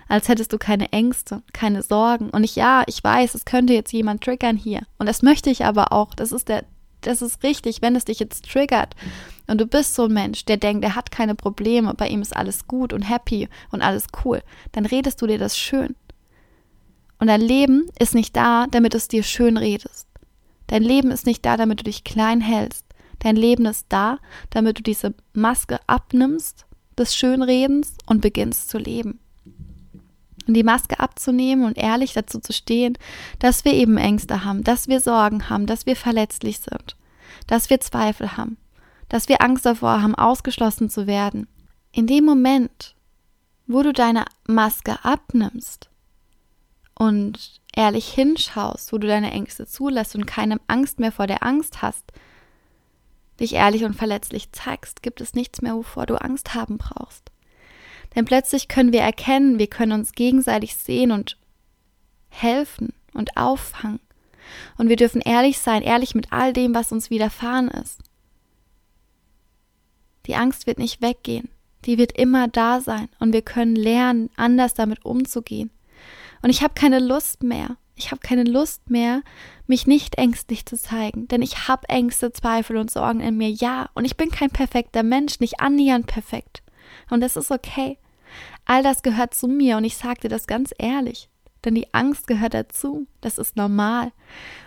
als 0.08 0.27
hättest 0.27 0.53
du 0.53 0.58
keine 0.58 0.91
Ängste, 0.91 1.41
keine 1.53 1.82
Sorgen. 1.82 2.29
Und 2.29 2.43
ich, 2.43 2.56
ja, 2.56 2.84
ich 2.88 3.03
weiß, 3.03 3.36
es 3.36 3.45
könnte 3.45 3.73
jetzt 3.73 3.93
jemand 3.93 4.23
triggern 4.23 4.58
hier. 4.58 4.82
Und 4.97 5.08
das 5.08 5.21
möchte 5.21 5.49
ich 5.49 5.65
aber 5.65 5.91
auch. 5.91 6.13
Das 6.13 6.32
ist 6.32 6.49
der, 6.49 6.65
das 7.01 7.21
ist 7.21 7.43
richtig, 7.43 7.82
wenn 7.82 7.95
es 7.95 8.06
dich 8.06 8.19
jetzt 8.19 8.49
triggert. 8.49 8.95
Und 9.47 9.60
du 9.60 9.65
bist 9.65 9.95
so 9.95 10.06
ein 10.06 10.13
Mensch, 10.13 10.45
der 10.45 10.58
denkt, 10.58 10.84
er 10.84 10.95
hat 10.95 11.12
keine 11.12 11.36
Probleme, 11.36 11.93
bei 11.93 12.08
ihm 12.08 12.21
ist 12.21 12.36
alles 12.36 12.67
gut 12.67 12.93
und 12.93 13.01
happy 13.01 13.49
und 13.71 13.82
alles 13.82 14.08
cool. 14.23 14.41
Dann 14.71 14.86
redest 14.86 15.21
du 15.21 15.27
dir 15.27 15.38
das 15.38 15.58
schön. 15.58 15.95
Und 17.19 17.27
dein 17.27 17.41
Leben 17.41 17.89
ist 17.99 18.15
nicht 18.15 18.36
da, 18.36 18.67
damit 18.69 18.93
du 18.93 18.97
es 18.97 19.08
dir 19.08 19.23
schön 19.23 19.58
redest. 19.58 20.08
Dein 20.67 20.84
Leben 20.84 21.12
ist 21.12 21.25
nicht 21.25 21.45
da, 21.45 21.58
damit 21.58 21.82
du 21.82 21.84
dich 21.84 22.03
klein 22.03 22.41
hältst. 22.41 22.86
Dein 23.19 23.36
Leben 23.36 23.65
ist 23.65 23.86
da, 23.89 24.17
damit 24.49 24.79
du 24.79 24.84
diese 24.84 25.13
Maske 25.34 25.79
abnimmst 25.88 26.65
des 26.97 27.15
Schönredens 27.15 27.95
und 28.06 28.21
beginnst 28.21 28.69
zu 28.69 28.77
leben. 28.77 29.19
Und 30.47 30.56
die 30.56 30.63
Maske 30.63 30.99
abzunehmen 30.99 31.65
und 31.65 31.77
ehrlich 31.77 32.13
dazu 32.13 32.39
zu 32.39 32.51
stehen, 32.51 32.97
dass 33.39 33.63
wir 33.63 33.73
eben 33.73 33.97
Ängste 33.97 34.43
haben, 34.43 34.63
dass 34.63 34.88
wir 34.88 34.99
Sorgen 34.99 35.49
haben, 35.49 35.65
dass 35.65 35.86
wir 35.86 35.95
verletzlich 35.95 36.60
sind, 36.60 36.97
dass 37.47 37.69
wir 37.69 37.79
Zweifel 37.79 38.36
haben, 38.36 38.58
dass 39.08 39.29
wir 39.29 39.41
Angst 39.41 39.65
davor 39.65 40.01
haben, 40.01 40.15
ausgeschlossen 40.15 40.89
zu 40.89 41.08
werden. 41.08 41.47
In 41.93 42.08
dem 42.08 42.25
Moment, 42.25 42.95
wo 43.67 43.84
du 43.84 43.93
deine 43.93 44.25
Maske 44.45 44.97
abnimmst 45.03 45.89
und 46.95 47.62
ehrlich 47.75 48.08
hinschaust, 48.10 48.91
wo 48.91 48.97
du 48.97 49.08
deine 49.08 49.32
Ängste 49.32 49.65
zulässt 49.65 50.15
und 50.15 50.25
keine 50.25 50.60
Angst 50.67 50.99
mehr 50.99 51.12
vor 51.12 51.27
der 51.27 51.43
Angst 51.43 51.82
hast, 51.82 52.12
dich 53.39 53.54
ehrlich 53.54 53.84
und 53.84 53.96
verletzlich 53.96 54.52
zeigst, 54.52 55.02
gibt 55.04 55.22
es 55.22 55.34
nichts 55.34 55.62
mehr, 55.62 55.76
wovor 55.76 56.06
du 56.06 56.15
Angst 56.15 56.54
haben 56.54 56.78
brauchst. 56.78 57.32
Denn 58.15 58.26
plötzlich 58.26 58.67
können 58.67 58.93
wir 58.93 59.02
erkennen, 59.02 59.60
wir 59.60 59.67
können 59.67 59.91
uns 59.93 60.12
gegenseitig 60.12 60.76
sehen 60.76 61.12
und 61.12 61.38
helfen 62.30 62.93
und 63.13 63.38
auffangen. 63.38 64.00
Und 64.78 64.89
wir 64.89 64.98
dürfen 64.98 65.22
ehrlich 65.22 65.60
sein, 65.60 65.82
ehrlich 65.82 66.15
mit 66.15 66.32
all 66.32 66.54
dem, 66.54 66.76
was 66.76 66.91
uns 66.91 67.10
widerfahren 67.10 67.69
ist. 67.69 68.00
Die 70.26 70.36
Angst 70.36 70.67
wird 70.67 70.78
nicht 70.78 71.02
weggehen, 71.02 71.50
die 71.86 71.98
wird 71.98 72.17
immer 72.17 72.48
da 72.48 72.82
sein 72.82 73.10
und 73.19 73.34
wir 73.34 73.41
können 73.41 73.76
lernen, 73.76 74.30
anders 74.36 74.74
damit 74.74 75.04
umzugehen. 75.04 75.69
Und 76.41 76.50
ich 76.50 76.62
habe 76.62 76.74
keine 76.74 77.00
Lust 77.00 77.43
mehr. 77.43 77.78
Ich 77.96 78.12
habe 78.12 78.22
keine 78.22 78.43
Lust 78.43 78.89
mehr, 78.89 79.22
mich 79.67 79.88
nicht 79.88 80.17
ängstlich 80.17 80.65
zu 80.65 80.78
zeigen, 80.78 81.28
denn 81.28 81.41
ich 81.41 81.67
habe 81.67 81.88
Ängste, 81.89 82.34
Zweifel 82.34 82.78
und 82.78 82.91
Sorgen 82.91 83.21
in 83.21 83.38
mir, 83.38 83.49
ja, 83.49 83.89
und 83.93 84.06
ich 84.06 84.17
bin 84.17 84.30
kein 84.30 84.49
perfekter 84.49 85.04
Mensch, 85.04 85.39
nicht 85.39 85.60
annähernd 85.62 86.08
perfekt. 86.08 86.63
Und 87.10 87.21
das 87.21 87.36
ist 87.36 87.52
okay. 87.52 87.97
All 88.65 88.84
das 88.84 89.04
gehört 89.04 89.34
zu 89.34 89.47
mir 89.47 89.78
und 89.78 89.84
ich 89.84 89.97
sage 89.97 90.21
dir 90.21 90.30
das 90.30 90.47
ganz 90.47 90.73
ehrlich, 90.78 91.30
denn 91.63 91.76
die 91.76 91.93
Angst 91.93 92.28
gehört 92.28 92.54
dazu, 92.54 93.08
das 93.21 93.38
ist 93.38 93.56
normal. 93.56 94.12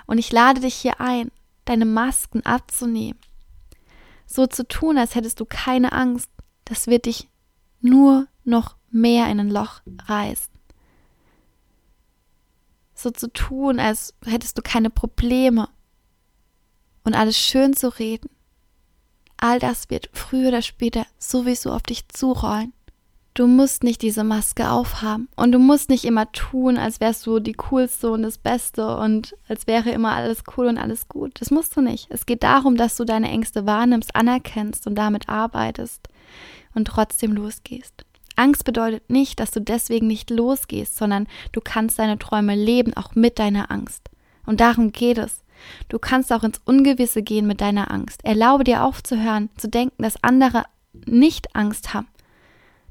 Und 0.06 0.18
ich 0.18 0.32
lade 0.32 0.60
dich 0.60 0.74
hier 0.74 1.00
ein, 1.00 1.30
deine 1.64 1.84
Masken 1.84 2.44
abzunehmen. 2.44 3.18
So 4.26 4.46
zu 4.46 4.66
tun, 4.66 4.98
als 4.98 5.14
hättest 5.14 5.40
du 5.40 5.44
keine 5.44 5.92
Angst, 5.92 6.30
das 6.64 6.86
wird 6.86 7.06
dich 7.06 7.28
nur 7.80 8.26
noch 8.44 8.76
mehr 8.90 9.28
in 9.28 9.40
ein 9.40 9.50
Loch 9.50 9.82
reißen 10.06 10.55
so 12.96 13.10
zu 13.10 13.32
tun, 13.32 13.78
als 13.78 14.14
hättest 14.24 14.58
du 14.58 14.62
keine 14.62 14.90
Probleme 14.90 15.68
und 17.04 17.14
alles 17.14 17.38
schön 17.38 17.74
zu 17.74 17.88
reden. 17.88 18.30
All 19.36 19.58
das 19.58 19.90
wird 19.90 20.08
früher 20.12 20.48
oder 20.48 20.62
später 20.62 21.06
sowieso 21.18 21.70
auf 21.72 21.82
dich 21.82 22.08
zurollen. 22.08 22.72
Du 23.34 23.46
musst 23.46 23.84
nicht 23.84 24.00
diese 24.00 24.24
Maske 24.24 24.70
aufhaben 24.70 25.28
und 25.36 25.52
du 25.52 25.58
musst 25.58 25.90
nicht 25.90 26.06
immer 26.06 26.32
tun, 26.32 26.78
als 26.78 27.00
wärst 27.00 27.26
du 27.26 27.38
die 27.38 27.52
coolste 27.52 28.10
und 28.10 28.22
das 28.22 28.38
Beste 28.38 28.96
und 28.96 29.36
als 29.46 29.66
wäre 29.66 29.90
immer 29.90 30.12
alles 30.12 30.42
cool 30.56 30.68
und 30.68 30.78
alles 30.78 31.06
gut. 31.06 31.38
Das 31.38 31.50
musst 31.50 31.76
du 31.76 31.82
nicht. 31.82 32.06
Es 32.08 32.24
geht 32.24 32.42
darum, 32.42 32.78
dass 32.78 32.96
du 32.96 33.04
deine 33.04 33.28
Ängste 33.28 33.66
wahrnimmst, 33.66 34.16
anerkennst 34.16 34.86
und 34.86 34.94
damit 34.94 35.28
arbeitest 35.28 36.08
und 36.74 36.86
trotzdem 36.86 37.32
losgehst. 37.32 38.05
Angst 38.36 38.64
bedeutet 38.64 39.10
nicht, 39.10 39.40
dass 39.40 39.50
du 39.50 39.60
deswegen 39.60 40.06
nicht 40.06 40.30
losgehst, 40.30 40.96
sondern 40.96 41.26
du 41.52 41.60
kannst 41.60 41.98
deine 41.98 42.18
Träume 42.18 42.54
leben, 42.54 42.96
auch 42.96 43.14
mit 43.14 43.38
deiner 43.38 43.70
Angst. 43.70 44.08
Und 44.44 44.60
darum 44.60 44.92
geht 44.92 45.18
es. 45.18 45.42
Du 45.88 45.98
kannst 45.98 46.32
auch 46.32 46.44
ins 46.44 46.60
Ungewisse 46.64 47.22
gehen 47.22 47.46
mit 47.46 47.60
deiner 47.60 47.90
Angst. 47.90 48.24
Erlaube 48.24 48.64
dir 48.64 48.84
aufzuhören, 48.84 49.48
zu 49.56 49.68
denken, 49.68 50.02
dass 50.02 50.22
andere 50.22 50.64
nicht 51.06 51.56
Angst 51.56 51.94
haben. 51.94 52.08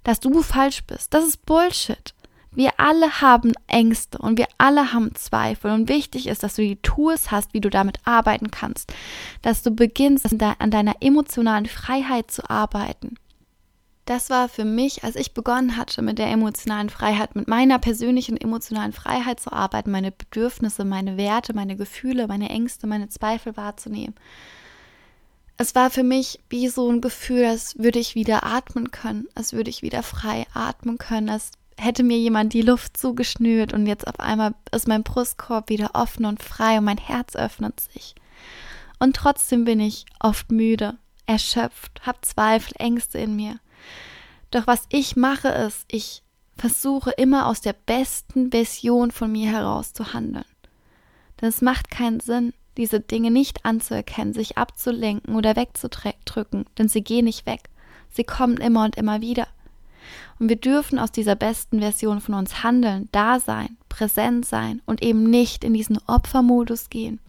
dass 0.04 0.20
du 0.20 0.42
falsch 0.42 0.84
bist. 0.86 1.14
Das 1.14 1.26
ist 1.26 1.46
Bullshit. 1.46 2.14
Wir 2.52 2.72
alle 2.78 3.22
haben 3.22 3.52
Ängste 3.68 4.18
und 4.20 4.38
wir 4.38 4.48
alle 4.58 4.94
haben 4.94 5.14
Zweifel 5.16 5.72
und 5.72 5.90
wichtig 5.90 6.28
ist, 6.28 6.42
dass 6.42 6.56
du 6.56 6.62
die 6.62 6.78
Tools 6.78 7.32
hast, 7.32 7.54
wie 7.54 7.60
du 7.60 7.70
damit 7.70 7.98
arbeiten 8.06 8.50
kannst, 8.50 8.94
dass 9.42 9.62
du 9.62 9.72
beginnst, 9.72 10.26
an 10.42 10.72
deiner 10.72 10.96
emotionalen 11.02 11.66
Freiheit 11.66 12.32
zu 12.32 12.50
arbeiten. 12.50 13.16
Das 14.06 14.30
war 14.30 14.50
für 14.50 14.66
mich, 14.66 15.04
als 15.04 15.16
ich 15.16 15.34
begonnen 15.34 15.78
hatte 15.78 16.04
mit 16.04 16.20
der 16.20 16.30
emotionalen 16.30 16.92
Freiheit, 16.92 17.36
mit 17.36 17.48
meiner 17.48 17.80
persönlichen 17.80 18.38
emotionalen 18.38 18.94
Freiheit 18.94 19.40
zu 19.40 19.52
arbeiten, 19.52 19.90
meine 19.90 20.12
Bedürfnisse, 20.12 20.86
meine 20.86 21.18
Werte, 21.18 21.56
meine 21.56 21.76
Gefühle, 21.76 22.28
meine 22.28 22.50
Ängste, 22.50 22.86
meine 22.86 23.10
Zweifel 23.10 23.58
wahrzunehmen. 23.58 24.14
Es 25.58 25.74
war 25.74 25.90
für 25.90 26.04
mich 26.04 26.40
wie 26.50 26.68
so 26.68 26.92
ein 26.92 27.02
Gefühl, 27.02 27.46
als 27.46 27.80
würde 27.80 27.98
ich 27.98 28.14
wieder 28.14 28.44
atmen 28.44 28.92
können, 28.92 29.28
als 29.34 29.54
würde 29.54 29.72
ich 29.72 29.82
wieder 29.82 30.04
frei 30.04 30.46
atmen 30.54 31.00
können, 31.00 31.30
als 31.30 31.52
hätte 31.78 32.04
mir 32.04 32.18
jemand 32.18 32.54
die 32.54 32.62
Luft 32.62 32.98
zugeschnürt 32.98 33.74
und 33.74 33.88
jetzt 33.88 34.08
auf 34.08 34.20
einmal 34.20 34.54
ist 34.72 34.88
mein 34.88 35.04
Brustkorb 35.04 35.70
wieder 35.70 35.92
offen 35.94 36.26
und 36.26 36.44
frei 36.44 36.78
und 36.78 36.84
mein 36.84 36.98
Herz 36.98 37.36
öffnet 37.36 37.80
sich. 37.80 38.14
Und 39.00 39.16
trotzdem 39.16 39.66
bin 39.66 39.80
ich 39.80 40.06
oft 40.20 40.52
müde, 40.52 40.98
erschöpft, 41.26 42.02
habe 42.06 42.20
Zweifel, 42.22 42.74
Ängste 42.78 43.18
in 43.18 43.36
mir. 43.36 43.60
Doch 44.56 44.68
was 44.68 44.86
ich 44.88 45.18
mache 45.18 45.50
ist, 45.50 45.84
ich 45.90 46.24
versuche 46.56 47.12
immer 47.12 47.48
aus 47.48 47.60
der 47.60 47.74
besten 47.74 48.52
Version 48.52 49.12
von 49.12 49.30
mir 49.30 49.52
heraus 49.52 49.92
zu 49.92 50.14
handeln. 50.14 50.46
Denn 51.42 51.50
es 51.50 51.62
macht 51.62 51.92
keinen 51.92 52.22
Sinn, 52.22 52.54
diese 52.78 53.02
Dinge 53.02 53.32
nicht 53.32 53.66
anzuerkennen, 53.66 54.34
sich 54.34 54.58
abzulenken 54.58 55.36
oder 55.36 55.58
wegzudrücken, 55.58 56.64
denn 56.78 56.88
sie 56.88 57.04
gehen 57.04 57.26
nicht 57.26 57.46
weg. 57.46 57.70
Sie 58.10 58.24
kommen 58.24 58.56
immer 58.56 58.86
und 58.86 58.96
immer 58.96 59.20
wieder. 59.20 59.50
Und 60.40 60.48
wir 60.48 60.56
dürfen 60.56 61.00
aus 61.00 61.12
dieser 61.12 61.36
besten 61.36 61.82
Version 61.82 62.22
von 62.22 62.36
uns 62.36 62.64
handeln, 62.64 63.10
da 63.12 63.42
sein, 63.42 63.76
präsent 63.90 64.46
sein 64.46 64.82
und 64.86 65.04
eben 65.04 65.30
nicht 65.30 65.66
in 65.66 65.74
diesen 65.74 66.00
Opfermodus 66.08 66.90
gehen. 66.90 67.20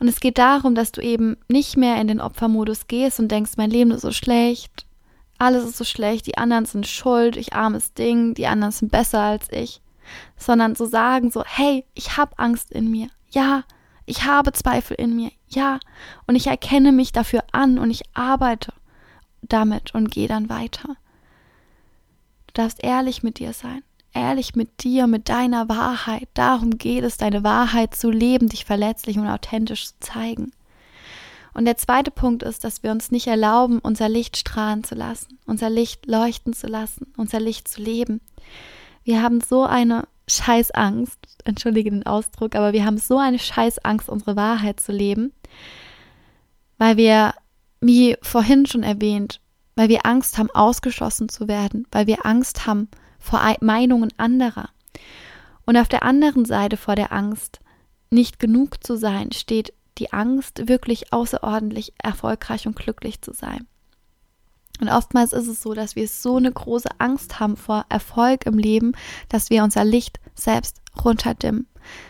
Und 0.00 0.08
es 0.08 0.18
geht 0.18 0.38
darum, 0.38 0.74
dass 0.74 0.90
du 0.90 1.00
eben 1.00 1.36
nicht 1.46 1.76
mehr 1.76 2.00
in 2.00 2.08
den 2.08 2.20
Opfermodus 2.20 2.88
gehst 2.88 3.20
und 3.20 3.28
denkst, 3.28 3.52
mein 3.56 3.70
Leben 3.70 3.92
ist 3.92 4.02
so 4.02 4.10
schlecht, 4.10 4.84
alles 5.40 5.64
ist 5.64 5.78
so 5.78 5.84
schlecht, 5.84 6.26
die 6.26 6.38
anderen 6.38 6.66
sind 6.66 6.86
schuld, 6.86 7.36
ich 7.36 7.54
armes 7.54 7.94
Ding, 7.94 8.34
die 8.34 8.46
anderen 8.46 8.72
sind 8.72 8.92
besser 8.92 9.20
als 9.20 9.50
ich, 9.50 9.80
sondern 10.36 10.76
zu 10.76 10.86
sagen 10.86 11.30
so, 11.30 11.42
hey, 11.46 11.84
ich 11.94 12.16
habe 12.16 12.38
Angst 12.38 12.70
in 12.72 12.90
mir, 12.90 13.08
ja, 13.30 13.64
ich 14.06 14.24
habe 14.24 14.52
Zweifel 14.52 14.94
in 14.94 15.16
mir, 15.16 15.30
ja, 15.48 15.80
und 16.26 16.36
ich 16.36 16.46
erkenne 16.46 16.92
mich 16.92 17.12
dafür 17.12 17.44
an 17.52 17.78
und 17.78 17.90
ich 17.90 18.02
arbeite 18.14 18.72
damit 19.42 19.94
und 19.94 20.10
gehe 20.10 20.28
dann 20.28 20.48
weiter. 20.48 20.96
Du 22.48 22.54
darfst 22.54 22.82
ehrlich 22.82 23.22
mit 23.22 23.38
dir 23.38 23.52
sein. 23.52 23.82
Ehrlich 24.12 24.56
mit 24.56 24.82
dir, 24.82 25.06
mit 25.06 25.28
deiner 25.28 25.68
Wahrheit. 25.68 26.28
Darum 26.34 26.78
geht 26.78 27.04
es, 27.04 27.16
deine 27.16 27.44
Wahrheit 27.44 27.94
zu 27.94 28.10
leben, 28.10 28.48
dich 28.48 28.64
verletzlich 28.64 29.18
und 29.18 29.28
authentisch 29.28 29.86
zu 29.86 30.00
zeigen. 30.00 30.50
Und 31.54 31.64
der 31.64 31.76
zweite 31.76 32.10
Punkt 32.10 32.42
ist, 32.42 32.64
dass 32.64 32.82
wir 32.82 32.90
uns 32.90 33.10
nicht 33.10 33.26
erlauben, 33.26 33.80
unser 33.80 34.08
Licht 34.08 34.36
strahlen 34.36 34.84
zu 34.84 34.94
lassen, 34.94 35.38
unser 35.46 35.70
Licht 35.70 36.06
leuchten 36.06 36.52
zu 36.52 36.66
lassen, 36.66 37.12
unser 37.16 37.40
Licht 37.40 37.68
zu 37.68 37.82
leben. 37.82 38.20
Wir 39.02 39.22
haben 39.22 39.40
so 39.40 39.64
eine 39.64 40.06
Scheißangst, 40.28 41.18
entschuldige 41.44 41.90
den 41.90 42.06
Ausdruck, 42.06 42.54
aber 42.54 42.72
wir 42.72 42.84
haben 42.84 42.98
so 42.98 43.18
eine 43.18 43.38
Scheißangst, 43.38 44.08
unsere 44.08 44.36
Wahrheit 44.36 44.78
zu 44.80 44.92
leben, 44.92 45.32
weil 46.78 46.96
wir, 46.96 47.34
wie 47.80 48.16
vorhin 48.22 48.66
schon 48.66 48.82
erwähnt, 48.82 49.40
weil 49.74 49.88
wir 49.88 50.06
Angst 50.06 50.38
haben, 50.38 50.50
ausgeschlossen 50.50 51.28
zu 51.28 51.48
werden, 51.48 51.86
weil 51.90 52.06
wir 52.06 52.24
Angst 52.24 52.66
haben 52.66 52.88
vor 53.18 53.40
Meinungen 53.60 54.10
anderer. 54.16 54.70
Und 55.66 55.76
auf 55.76 55.88
der 55.88 56.02
anderen 56.02 56.44
Seite 56.44 56.76
vor 56.76 56.94
der 56.94 57.12
Angst, 57.12 57.60
nicht 58.10 58.38
genug 58.38 58.84
zu 58.84 58.96
sein, 58.96 59.32
steht 59.32 59.72
die 59.98 60.12
Angst, 60.12 60.68
wirklich 60.68 61.12
außerordentlich 61.12 61.94
erfolgreich 62.02 62.66
und 62.66 62.76
glücklich 62.76 63.20
zu 63.22 63.32
sein. 63.32 63.66
Und 64.80 64.88
oftmals 64.88 65.32
ist 65.32 65.46
es 65.46 65.60
so, 65.60 65.74
dass 65.74 65.94
wir 65.94 66.08
so 66.08 66.36
eine 66.36 66.50
große 66.50 66.88
Angst 66.98 67.38
haben 67.38 67.56
vor 67.56 67.84
Erfolg 67.90 68.46
im 68.46 68.56
Leben, 68.58 68.92
dass 69.28 69.50
wir 69.50 69.62
unser 69.62 69.84
Licht 69.84 70.20
selbst 70.34 70.80
runterdimmen, 71.04 71.66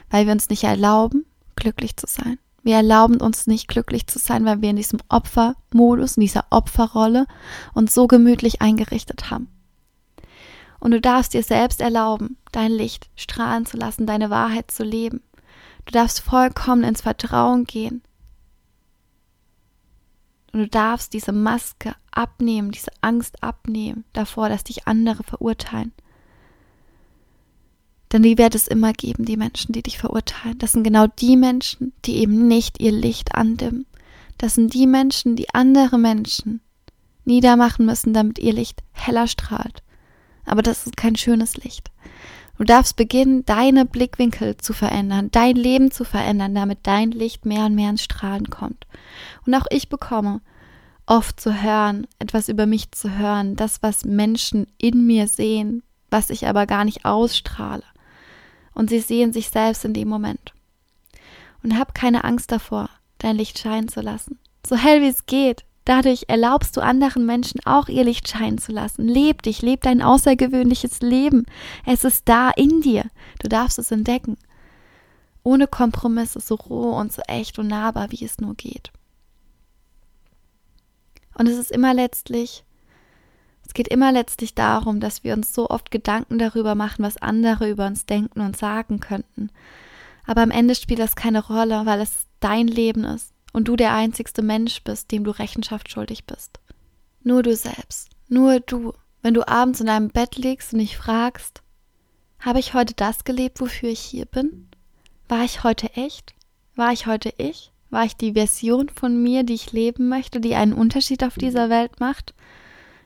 weil 0.09 0.27
wir 0.27 0.33
uns 0.33 0.49
nicht 0.49 0.63
erlauben, 0.63 1.27
glücklich 1.57 1.97
zu 1.97 2.07
sein. 2.07 2.39
Wir 2.63 2.77
erlauben 2.77 3.21
uns 3.21 3.47
nicht 3.47 3.69
glücklich 3.69 4.07
zu 4.07 4.19
sein, 4.19 4.45
weil 4.45 4.61
wir 4.61 4.71
in 4.71 4.77
diesem 4.77 5.01
Opfermodus, 5.09 6.17
in 6.17 6.21
dieser 6.21 6.45
Opferrolle 6.51 7.27
uns 7.75 7.95
so 7.95 8.07
gemütlich 8.07 8.61
eingerichtet 8.61 9.31
haben. 9.31 9.49
Und 10.79 10.93
du 10.93 11.01
darfst 11.01 11.35
dir 11.35 11.43
selbst 11.43 11.81
erlauben, 11.81 12.37
dein 12.53 12.71
Licht 12.71 13.11
strahlen 13.17 13.67
zu 13.67 13.77
lassen, 13.77 14.07
deine 14.07 14.31
Wahrheit 14.31 14.71
zu 14.71 14.83
leben. 14.83 15.23
Du 15.85 15.93
darfst 15.93 16.21
vollkommen 16.21 16.85
ins 16.85 17.01
Vertrauen 17.03 17.65
gehen. 17.65 18.03
Und 20.53 20.61
du 20.61 20.69
darfst 20.69 21.13
diese 21.13 21.33
Maske 21.33 21.95
abnehmen, 22.11 22.73
diese 22.73 22.91
Angst 23.01 23.43
abnehmen 23.43 24.05
davor, 24.13 24.49
dass 24.49 24.65
dich 24.65 24.87
andere 24.87 25.23
verurteilen. 25.23 25.93
Denn 28.13 28.23
die 28.23 28.39
wird 28.39 28.57
es 28.57 28.67
immer 28.67 28.93
geben, 28.93 29.25
die 29.25 29.37
Menschen, 29.37 29.73
die 29.73 29.83
dich 29.83 29.99
verurteilen. 29.99 30.59
Das 30.59 30.73
sind 30.73 30.83
genau 30.83 31.07
die 31.07 31.37
Menschen, 31.37 31.93
die 32.05 32.17
eben 32.17 32.49
nicht 32.49 32.81
ihr 32.81 32.91
Licht 32.91 33.37
andimmen. 33.37 33.87
Das 34.39 34.55
sind 34.55 34.75
die 34.75 34.87
Menschen, 34.87 35.37
die 35.37 35.55
andere 35.55 35.99
Menschen 35.99 36.61
niedermachen 37.25 37.87
müssen, 37.87 38.13
damit 38.13 38.39
ihr 38.39 38.53
Licht 38.53 38.83
heller 38.93 39.29
strahlt. 39.29 39.83
Aber 40.45 40.63
das 40.63 40.87
ist 40.87 40.97
kein 40.97 41.15
schönes 41.15 41.57
Licht. 41.57 41.91
Du 42.61 42.67
darfst 42.67 42.97
beginnen, 42.97 43.47
deine 43.47 43.87
Blickwinkel 43.87 44.59
zu 44.59 44.75
verändern, 44.75 45.31
dein 45.31 45.57
Leben 45.57 45.91
zu 45.91 46.05
verändern, 46.05 46.55
damit 46.55 46.81
dein 46.83 47.11
Licht 47.11 47.47
mehr 47.47 47.65
und 47.65 47.75
mehr 47.75 47.89
ins 47.89 48.05
Strahlen 48.05 48.51
kommt. 48.51 48.87
Und 49.47 49.55
auch 49.55 49.65
ich 49.71 49.89
bekomme 49.89 50.43
oft 51.07 51.41
zu 51.41 51.63
hören, 51.63 52.07
etwas 52.19 52.51
über 52.51 52.67
mich 52.67 52.93
zu 52.93 53.17
hören, 53.17 53.57
das, 53.57 53.83
was 53.83 54.05
Menschen 54.05 54.67
in 54.77 55.07
mir 55.07 55.27
sehen, 55.27 55.83
was 56.11 56.29
ich 56.29 56.47
aber 56.49 56.67
gar 56.67 56.85
nicht 56.85 57.07
ausstrahle 57.07 57.83
und 58.75 58.91
sie 58.91 59.01
sehen 59.01 59.33
sich 59.33 59.49
selbst 59.49 59.87
in 59.87 59.95
dem 59.95 60.09
Moment. 60.09 60.53
Und 61.63 61.79
hab 61.79 61.95
keine 61.95 62.25
Angst 62.25 62.53
davor, 62.53 62.91
dein 63.17 63.37
Licht 63.37 63.59
scheinen 63.59 63.89
zu 63.89 64.03
lassen. 64.03 64.39
So 64.67 64.77
hell 64.77 65.01
wie 65.01 65.09
es 65.09 65.25
geht. 65.25 65.65
Dadurch 65.91 66.27
erlaubst 66.29 66.77
du 66.77 66.83
anderen 66.83 67.27
Menschen 67.27 67.59
auch 67.65 67.89
ihr 67.89 68.05
Licht 68.05 68.29
scheinen 68.29 68.59
zu 68.59 68.71
lassen. 68.71 69.09
Leb 69.09 69.43
dich, 69.43 69.61
leb 69.61 69.81
dein 69.81 70.03
außergewöhnliches 70.03 71.01
Leben. 71.01 71.47
Es 71.85 72.05
ist 72.05 72.29
da 72.29 72.51
in 72.51 72.81
dir. 72.81 73.07
Du 73.41 73.49
darfst 73.49 73.77
es 73.77 73.91
entdecken. 73.91 74.37
Ohne 75.43 75.67
Kompromisse, 75.67 76.39
so 76.39 76.55
roh 76.55 76.93
und 76.93 77.13
so 77.13 77.23
echt 77.27 77.59
und 77.59 77.67
nahbar, 77.67 78.13
wie 78.13 78.25
es 78.25 78.39
nur 78.39 78.55
geht. 78.55 78.93
Und 81.35 81.49
es 81.49 81.59
ist 81.59 81.73
immer 81.73 81.93
letztlich 81.93 82.63
es 83.67 83.75
geht 83.75 83.89
immer 83.89 84.13
letztlich 84.13 84.55
darum, 84.55 85.01
dass 85.01 85.25
wir 85.25 85.35
uns 85.35 85.53
so 85.53 85.71
oft 85.71 85.91
Gedanken 85.91 86.39
darüber 86.39 86.77
machen, 86.77 87.05
was 87.05 87.17
andere 87.17 87.69
über 87.69 87.89
uns 87.89 88.07
denken 88.07 88.43
und 88.43 88.57
sagen 88.57 89.01
könnten. 89.01 89.51
Aber 90.25 90.43
am 90.43 90.53
Ende 90.53 90.77
spielt 90.77 91.01
das 91.01 91.17
keine 91.17 91.45
Rolle, 91.45 91.85
weil 91.85 92.01
es 92.01 92.27
dein 92.39 92.69
Leben 92.69 93.03
ist 93.03 93.30
und 93.53 93.69
du 93.69 93.77
der 93.77 93.95
einzigste 93.95 94.43
Mensch 94.43 94.83
bist, 94.83 95.11
dem 95.13 95.25
du 95.25 95.31
Rechenschaft 95.31 95.91
schuldig 95.91 96.25
bist. 96.25 96.61
Nur 97.23 97.43
du 97.43 97.55
selbst, 97.55 98.11
nur 98.29 98.61
du. 98.61 98.95
Wenn 99.23 99.35
du 99.35 99.47
abends 99.47 99.81
in 99.81 99.87
deinem 99.87 100.09
Bett 100.09 100.37
liegst 100.37 100.73
und 100.73 100.79
dich 100.79 100.97
fragst, 100.97 101.63
habe 102.39 102.59
ich 102.59 102.73
heute 102.73 102.95
das 102.95 103.25
gelebt, 103.25 103.61
wofür 103.61 103.91
ich 103.91 104.01
hier 104.01 104.25
bin? 104.25 104.69
War 105.29 105.45
ich 105.45 105.63
heute 105.63 105.93
echt? 105.95 106.33
War 106.75 106.93
ich 106.93 107.07
heute 107.07 107.35
ich? 107.37 107.71
War 107.91 108.05
ich 108.05 108.17
die 108.17 108.33
Version 108.33 108.89
von 108.89 109.23
mir, 109.23 109.43
die 109.43 109.55
ich 109.55 109.73
leben 109.73 110.09
möchte, 110.09 110.41
die 110.41 110.55
einen 110.55 110.73
Unterschied 110.73 111.23
auf 111.23 111.35
dieser 111.35 111.69
Welt 111.69 112.01
macht? 112.01 112.35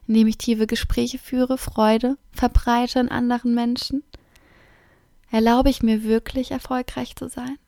indem 0.06 0.26
ich 0.26 0.38
tiefe 0.38 0.66
Gespräche 0.66 1.18
führe, 1.18 1.58
Freude 1.58 2.16
verbreite 2.32 3.00
in 3.00 3.08
anderen 3.08 3.54
Menschen? 3.54 4.02
Erlaube 5.30 5.70
ich 5.70 5.82
mir 5.82 6.04
wirklich 6.04 6.50
erfolgreich 6.50 7.16
zu 7.16 7.28
sein? 7.28 7.58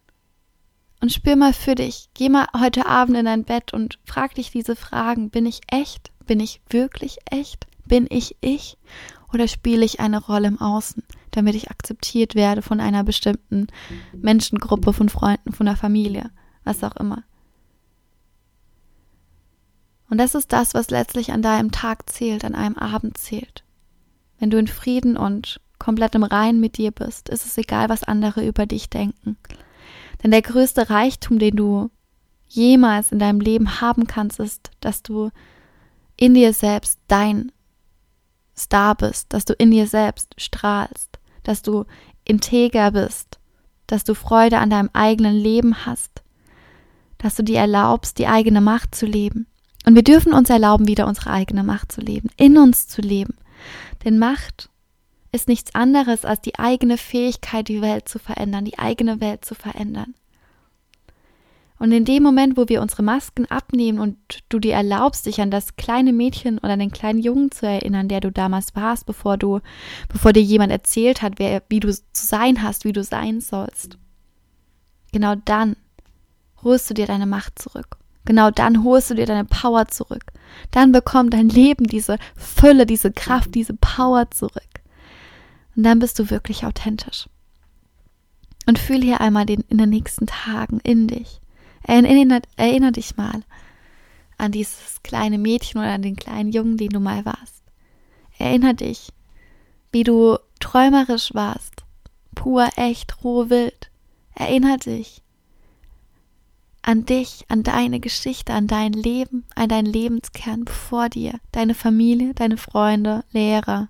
Und 1.01 1.13
spür 1.13 1.37
mal 1.37 1.53
für 1.53 1.75
dich, 1.75 2.09
geh 2.15 2.29
mal 2.29 2.47
heute 2.59 2.87
Abend 2.87 3.17
in 3.17 3.27
dein 3.27 3.45
Bett 3.45 3.73
und 3.73 3.99
frag 4.05 4.35
dich 4.35 4.51
diese 4.51 4.77
Fragen. 4.77 5.31
Bin 5.31 5.47
ich 5.47 5.61
echt? 5.71 6.11
Bin 6.27 6.41
ich 6.41 6.61
wirklich 6.71 7.19
echt? 7.31 7.67
Bin 7.87 8.07
ich 8.09 8.37
ich? 8.41 8.79
Oder 9.33 9.49
spiele 9.49 9.85
ich 9.85 10.01
eine 10.01 10.23
Rolle 10.23 10.49
im 10.49 10.61
Außen, 10.61 11.03
damit 11.31 11.55
ich 11.55 11.71
akzeptiert 11.71 12.35
werde 12.35 12.63
von 12.63 12.81
einer 12.81 13.05
bestimmten 13.05 13.67
Menschengruppe, 14.13 14.93
von 14.93 15.09
Freunden, 15.09 15.53
von 15.53 15.67
der 15.67 15.77
Familie, 15.77 16.31
was 16.65 16.83
auch 16.83 16.97
immer? 16.97 17.25
Und 20.09 20.19
das 20.19 20.35
ist 20.35 20.53
das, 20.53 20.75
was 20.75 20.91
letztlich 20.91 21.33
an 21.33 21.43
deinem 21.43 21.73
Tag 21.73 22.09
zählt, 22.09 22.45
an 22.45 22.55
einem 22.55 22.77
Abend 22.77 23.19
zählt. 23.19 23.65
Wenn 24.39 24.51
du 24.51 24.59
in 24.59 24.69
Frieden 24.69 25.17
und 25.17 25.61
komplett 25.79 26.15
im 26.15 26.23
Rein 26.23 26.61
mit 26.61 26.79
dir 26.79 26.91
bist, 26.91 27.29
ist 27.29 27.45
es 27.45 27.59
egal, 27.59 27.89
was 27.89 28.05
andere 28.05 28.47
über 28.47 28.67
dich 28.67 28.89
denken. 28.89 29.37
Denn 30.22 30.31
der 30.31 30.42
größte 30.42 30.90
Reichtum, 30.90 31.38
den 31.38 31.57
du 31.57 31.90
jemals 32.48 33.12
in 33.12 33.18
deinem 33.18 33.40
Leben 33.40 33.81
haben 33.81 34.07
kannst, 34.07 34.40
ist, 34.40 34.70
dass 34.81 35.02
du 35.02 35.31
in 36.16 36.35
dir 36.35 36.52
selbst 36.52 36.98
dein 37.09 37.52
Star 38.57 38.94
bist, 38.94 39.33
dass 39.33 39.44
du 39.44 39.52
in 39.52 39.70
dir 39.70 39.87
selbst 39.87 40.35
strahlst, 40.38 41.18
dass 41.42 41.62
du 41.62 41.85
integer 42.24 42.90
bist, 42.90 43.38
dass 43.87 44.05
du 44.05 44.14
Freude 44.14 44.59
an 44.59 44.70
deinem 44.70 44.90
eigenen 44.92 45.37
Leben 45.37 45.87
hast, 45.87 46.22
dass 47.18 47.35
du 47.35 47.42
dir 47.42 47.59
erlaubst, 47.59 48.18
die 48.18 48.26
eigene 48.26 48.61
Macht 48.61 48.94
zu 48.94 49.07
leben. 49.07 49.46
Und 49.85 49.94
wir 49.94 50.02
dürfen 50.02 50.33
uns 50.33 50.50
erlauben, 50.50 50.88
wieder 50.88 51.07
unsere 51.07 51.31
eigene 51.31 51.62
Macht 51.62 51.92
zu 51.92 52.00
leben, 52.00 52.29
in 52.37 52.59
uns 52.59 52.88
zu 52.88 53.02
leben. 53.02 53.37
Denn 54.05 54.18
Macht 54.18 54.70
ist 55.33 55.49
nichts 55.49 55.75
anderes 55.75 56.25
als 56.25 56.41
die 56.41 56.59
eigene 56.59 56.99
Fähigkeit, 56.99 57.69
die 57.69 57.83
Welt 57.83 58.09
zu 58.09 58.19
verändern, 58.19 58.65
die 58.65 58.79
eigene 58.79 59.21
Welt 59.21 59.45
zu 59.45 59.55
verändern. 59.55 60.15
Und 61.79 61.93
in 61.93 62.07
dem 62.07 62.23
Moment, 62.23 62.57
wo 62.57 62.69
wir 62.69 62.81
unsere 62.81 63.03
Masken 63.03 63.45
abnehmen 63.47 63.99
und 63.99 64.17
du 64.49 64.59
dir 64.59 64.75
erlaubst, 64.75 65.27
dich 65.27 65.41
an 65.43 65.51
das 65.51 65.77
kleine 65.77 66.12
Mädchen 66.12 66.59
oder 66.59 66.77
den 66.77 66.91
kleinen 66.91 67.19
Jungen 67.19 67.51
zu 67.51 67.67
erinnern, 67.67 68.09
der 68.09 68.21
du 68.21 68.33
damals 68.33 68.75
warst, 68.75 69.05
bevor 69.05 69.37
du, 69.37 69.61
bevor 70.09 70.33
dir 70.33 70.43
jemand 70.43 70.73
erzählt 70.73 71.21
hat, 71.21 71.35
wer, 71.37 71.62
wie 71.69 71.81
du 71.81 71.93
zu 71.93 72.03
sein 72.12 72.62
hast, 72.62 72.85
wie 72.85 72.93
du 72.93 73.05
sein 73.05 73.41
sollst. 73.41 73.99
Genau 75.12 75.35
dann 75.45 75.77
holst 76.62 76.89
du 76.89 76.95
dir 76.95 77.07
deine 77.07 77.27
Macht 77.27 77.59
zurück. 77.59 77.99
Genau 78.25 78.51
dann 78.51 78.83
holst 78.83 79.11
du 79.11 79.15
dir 79.15 79.27
deine 79.27 79.45
Power 79.45 79.87
zurück. 79.87 80.33
Dann 80.71 80.93
bekommt 80.93 81.35
dein 81.35 81.49
Leben 81.49 81.87
diese 81.87 82.19
Fülle, 82.35 82.87
diese 82.87 83.12
Kraft, 83.12 83.55
diese 83.55 83.75
Power 83.75 84.31
zurück. 84.31 84.62
Und 85.77 85.83
dann 85.83 85.99
bist 85.99 86.19
du 86.19 86.31
wirklich 86.31 86.65
authentisch. 86.65 87.29
Und 88.67 88.79
fühl 88.79 89.03
hier 89.03 89.21
einmal 89.21 89.47
den, 89.47 89.61
in 89.69 89.79
den 89.79 89.91
nächsten 89.91 90.27
Tagen 90.27 90.81
in 90.83 91.07
dich. 91.07 91.41
Erinner, 91.83 92.41
erinner 92.57 92.91
dich 92.91 93.17
mal 93.17 93.43
an 94.39 94.51
dieses 94.51 95.03
kleine 95.03 95.39
Mädchen 95.39 95.81
oder 95.81 95.93
an 95.93 96.03
den 96.03 96.17
kleinen 96.17 96.51
Jungen, 96.51 96.77
den 96.77 96.91
du 96.91 96.99
mal 96.99 97.25
warst. 97.25 97.62
Erinner 98.39 98.75
dich, 98.75 99.12
wie 99.93 100.03
du 100.03 100.39
träumerisch 100.59 101.33
warst, 101.33 101.85
pur, 102.35 102.69
echt, 102.77 103.23
roh, 103.23 103.49
wild. 103.51 103.91
Erinner 104.35 104.79
dich 104.79 105.23
an 106.87 107.05
dich, 107.05 107.45
an 107.49 107.65
deine 107.65 107.99
Geschichte, 107.99 108.53
an 108.53 108.69
dein 108.69 108.93
Leben, 108.93 109.45
an 109.57 109.69
deinen 109.69 109.87
Lebenskern 109.87 110.65
bevor 110.65 111.09
dir, 111.09 111.41
deine 111.51 111.75
Familie, 111.75 112.33
deine 112.33 112.57
Freunde, 112.57 113.25
Lehrer, 113.33 113.89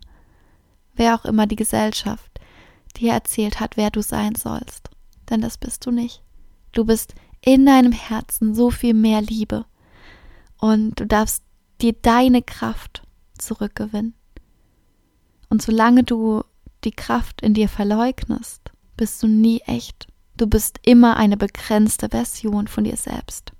wer 0.96 1.14
auch 1.14 1.24
immer 1.24 1.46
die 1.46 1.56
Gesellschaft 1.56 2.40
dir 2.96 3.12
erzählt 3.12 3.60
hat, 3.60 3.76
wer 3.76 3.90
du 3.90 4.02
sein 4.02 4.34
sollst. 4.34 4.90
Denn 5.28 5.40
das 5.40 5.58
bist 5.58 5.86
du 5.86 5.90
nicht. 5.90 6.22
Du 6.72 6.84
bist 6.84 7.14
in 7.40 7.66
deinem 7.66 7.92
Herzen 7.92 8.54
so 8.54 8.70
viel 8.70 8.94
mehr 8.94 9.20
Liebe. 9.20 9.66
Und 10.58 10.98
du 11.00 11.06
darfst 11.06 11.42
dir 11.80 11.92
deine 11.92 12.42
Kraft 12.42 13.02
zurückgewinnen. 13.38 14.14
Und 15.48 15.62
solange 15.62 16.02
du 16.02 16.42
die 16.84 16.92
Kraft 16.92 17.42
in 17.42 17.54
dir 17.54 17.68
verleugnest, 17.68 18.72
bist 18.96 19.22
du 19.22 19.28
nie 19.28 19.60
echt. 19.66 20.08
Du 20.36 20.46
bist 20.46 20.78
immer 20.82 21.16
eine 21.16 21.36
begrenzte 21.36 22.08
Version 22.08 22.68
von 22.68 22.84
dir 22.84 22.96
selbst. 22.96 23.52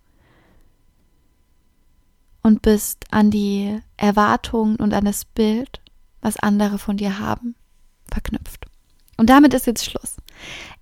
Und 2.42 2.62
bist 2.62 3.04
an 3.10 3.30
die 3.30 3.80
Erwartungen 3.96 4.76
und 4.76 4.94
an 4.94 5.04
das 5.04 5.24
Bild 5.24 5.80
was 6.26 6.36
andere 6.38 6.78
von 6.78 6.96
dir 6.96 7.20
haben, 7.20 7.54
verknüpft. 8.10 8.66
Und 9.16 9.30
damit 9.30 9.54
ist 9.54 9.66
jetzt 9.66 9.84
Schluss. 9.84 10.16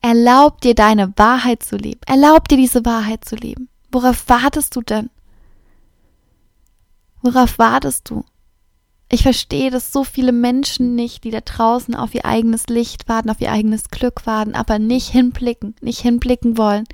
Erlaub 0.01 0.61
dir 0.63 0.75
deine 0.75 1.13
Wahrheit 1.17 1.63
zu 1.63 1.77
leben. 1.77 2.01
Erlaub 2.07 2.49
dir 2.49 2.57
diese 2.57 2.85
Wahrheit 2.85 3.25
zu 3.25 3.37
leben. 3.37 3.69
Worauf 3.93 4.29
wartest 4.29 4.75
du 4.75 4.81
denn? 4.81 5.11
Worauf 7.23 7.59
wartest 7.59 8.11
du? 8.11 8.25
Ich 9.11 9.23
verstehe, 9.23 9.71
dass 9.71 9.93
so 9.93 10.03
viele 10.03 10.33
Menschen 10.33 10.95
nicht, 10.95 11.25
die 11.25 11.31
da 11.31 11.41
draußen 11.41 11.95
auf 11.95 12.15
ihr 12.15 12.25
eigenes 12.25 12.67
Licht 12.67 13.09
warten, 13.09 13.31
auf 13.31 13.41
ihr 13.41 13.53
eigenes 13.53 13.91
Glück 13.91 14.27
warten, 14.27 14.55
aber 14.55 14.79
nicht 14.79 15.11
hinblicken, 15.11 15.77
nicht 15.81 16.01
hinblicken 16.01 16.57
wollen. 16.59 16.85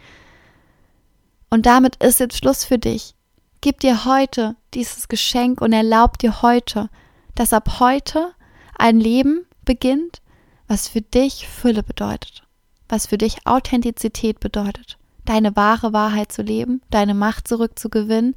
Und 1.50 1.66
damit 1.66 1.96
ist 1.96 2.20
jetzt 2.20 2.36
Schluss 2.36 2.64
für 2.64 2.78
dich. 2.78 3.14
Gib 3.60 3.80
dir 3.80 4.04
heute 4.04 4.56
dieses 4.74 5.08
Geschenk 5.08 5.60
und 5.60 5.72
erlaub 5.72 6.18
dir 6.18 6.42
heute, 6.42 6.90
dass 7.34 7.52
ab 7.52 7.78
heute 7.80 8.32
ein 8.80 8.98
Leben 8.98 9.46
beginnt, 9.64 10.22
was 10.66 10.88
für 10.88 11.02
dich 11.02 11.46
Fülle 11.46 11.82
bedeutet, 11.82 12.44
was 12.88 13.06
für 13.06 13.18
dich 13.18 13.46
Authentizität 13.46 14.40
bedeutet, 14.40 14.98
deine 15.24 15.54
wahre 15.54 15.92
Wahrheit 15.92 16.32
zu 16.32 16.42
leben, 16.42 16.80
deine 16.90 17.14
Macht 17.14 17.46
zurückzugewinnen 17.46 18.34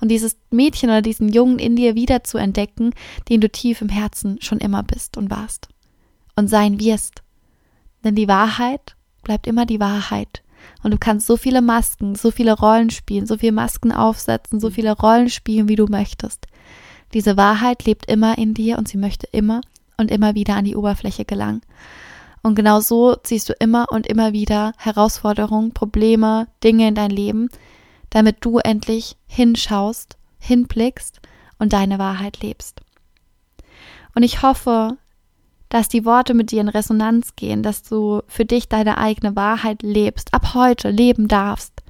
und 0.00 0.08
dieses 0.08 0.36
Mädchen 0.50 0.90
oder 0.90 1.02
diesen 1.02 1.28
Jungen 1.28 1.58
in 1.58 1.76
dir 1.76 1.94
wieder 1.94 2.24
zu 2.24 2.38
entdecken, 2.38 2.92
den 3.28 3.40
du 3.40 3.48
tief 3.48 3.80
im 3.80 3.88
Herzen 3.88 4.38
schon 4.40 4.58
immer 4.58 4.82
bist 4.82 5.16
und 5.16 5.30
warst 5.30 5.68
und 6.36 6.48
sein 6.48 6.80
wirst. 6.80 7.22
Denn 8.02 8.16
die 8.16 8.28
Wahrheit 8.28 8.96
bleibt 9.22 9.46
immer 9.46 9.64
die 9.64 9.80
Wahrheit. 9.80 10.42
Und 10.82 10.92
du 10.92 10.98
kannst 10.98 11.26
so 11.26 11.36
viele 11.36 11.62
Masken, 11.62 12.14
so 12.14 12.30
viele 12.30 12.52
Rollen 12.52 12.90
spielen, 12.90 13.26
so 13.26 13.36
viele 13.36 13.52
Masken 13.52 13.92
aufsetzen, 13.92 14.60
so 14.60 14.70
viele 14.70 14.92
Rollen 14.92 15.28
spielen, 15.28 15.68
wie 15.68 15.76
du 15.76 15.86
möchtest. 15.86 16.46
Diese 17.12 17.36
Wahrheit 17.36 17.84
lebt 17.84 18.06
immer 18.06 18.38
in 18.38 18.54
dir 18.54 18.78
und 18.78 18.88
sie 18.88 18.96
möchte 18.96 19.26
immer 19.30 19.60
und 19.96 20.10
immer 20.10 20.34
wieder 20.34 20.56
an 20.56 20.64
die 20.64 20.76
Oberfläche 20.76 21.24
gelangen. 21.24 21.62
Und 22.42 22.54
genau 22.56 22.80
so 22.80 23.16
ziehst 23.16 23.48
du 23.48 23.54
immer 23.58 23.86
und 23.90 24.06
immer 24.06 24.32
wieder 24.32 24.72
Herausforderungen, 24.76 25.72
Probleme, 25.72 26.46
Dinge 26.62 26.88
in 26.88 26.94
dein 26.94 27.10
Leben, 27.10 27.48
damit 28.10 28.44
du 28.44 28.58
endlich 28.58 29.16
hinschaust, 29.26 30.18
hinblickst 30.38 31.20
und 31.58 31.72
deine 31.72 31.98
Wahrheit 31.98 32.42
lebst. 32.42 32.82
Und 34.14 34.22
ich 34.22 34.42
hoffe, 34.42 34.98
dass 35.68 35.88
die 35.88 36.04
Worte 36.04 36.34
mit 36.34 36.50
dir 36.50 36.60
in 36.60 36.68
Resonanz 36.68 37.34
gehen, 37.34 37.62
dass 37.62 37.82
du 37.82 38.22
für 38.28 38.44
dich 38.44 38.68
deine 38.68 38.98
eigene 38.98 39.34
Wahrheit 39.34 39.82
lebst, 39.82 40.32
ab 40.32 40.54
heute 40.54 40.90
leben 40.90 41.26
darfst. 41.26 41.82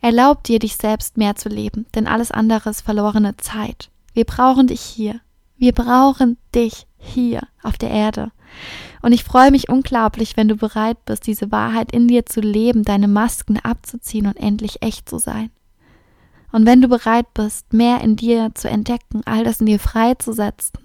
Erlaub 0.00 0.42
dir, 0.44 0.58
dich 0.58 0.76
selbst 0.76 1.16
mehr 1.16 1.36
zu 1.36 1.48
leben, 1.48 1.86
denn 1.94 2.06
alles 2.06 2.30
andere 2.30 2.70
ist 2.70 2.80
verlorene 2.80 3.36
Zeit. 3.36 3.90
Wir 4.12 4.24
brauchen 4.24 4.66
dich 4.66 4.80
hier. 4.80 5.20
Wir 5.56 5.72
brauchen 5.72 6.38
dich 6.54 6.86
hier 7.04 7.42
auf 7.62 7.78
der 7.78 7.90
Erde. 7.90 8.30
Und 9.02 9.12
ich 9.12 9.24
freue 9.24 9.50
mich 9.50 9.68
unglaublich, 9.68 10.36
wenn 10.36 10.48
du 10.48 10.56
bereit 10.56 11.04
bist, 11.04 11.26
diese 11.26 11.50
Wahrheit 11.52 11.92
in 11.92 12.08
dir 12.08 12.26
zu 12.26 12.40
leben, 12.40 12.82
deine 12.84 13.08
Masken 13.08 13.58
abzuziehen 13.58 14.26
und 14.26 14.36
endlich 14.36 14.82
echt 14.82 15.08
zu 15.08 15.18
sein. 15.18 15.50
Und 16.52 16.66
wenn 16.66 16.80
du 16.80 16.88
bereit 16.88 17.26
bist, 17.34 17.72
mehr 17.72 18.00
in 18.00 18.16
dir 18.16 18.52
zu 18.54 18.68
entdecken, 18.68 19.22
all 19.24 19.42
das 19.44 19.60
in 19.60 19.66
dir 19.66 19.80
freizusetzen, 19.80 20.78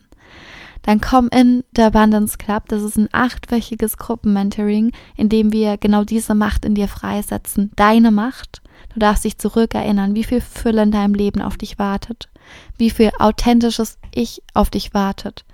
dann 0.81 1.01
komm 1.01 1.29
in 1.31 1.63
der 1.71 1.87
Abundance 1.87 2.37
Club. 2.37 2.63
Das 2.69 2.81
ist 2.81 2.97
ein 2.97 3.09
achtwöchiges 3.11 3.97
Gruppenmentoring, 3.97 4.91
in 5.15 5.29
dem 5.29 5.51
wir 5.51 5.77
genau 5.77 6.03
diese 6.03 6.35
Macht 6.35 6.65
in 6.65 6.75
dir 6.75 6.87
freisetzen. 6.87 7.71
Deine 7.75 8.11
Macht. 8.11 8.61
Du 8.99 9.05
darfst 9.05 9.23
dich 9.23 9.37
zurückerinnern, 9.37 10.13
wie 10.15 10.25
viel 10.25 10.41
Fülle 10.41 10.83
in 10.83 10.91
deinem 10.91 11.13
Leben 11.13 11.41
auf 11.41 11.57
dich 11.57 11.79
wartet 11.79 12.29
wie 12.77 12.89
viel 12.89 13.11
authentisches 13.19 13.97
Ich 14.13 14.41
auf 14.53 14.69
dich 14.69 14.93
wartet, 14.93 15.45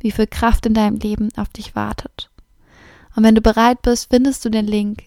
wie 0.00 0.10
viel 0.10 0.26
Kraft 0.26 0.66
in 0.66 0.74
deinem 0.74 0.96
Leben 0.96 1.28
auf 1.36 1.48
dich 1.48 1.74
wartet. 1.74 2.30
Und 3.14 3.24
wenn 3.24 3.34
du 3.34 3.40
bereit 3.40 3.82
bist, 3.82 4.08
findest 4.10 4.44
du 4.44 4.50
den 4.50 4.66
Link 4.66 5.04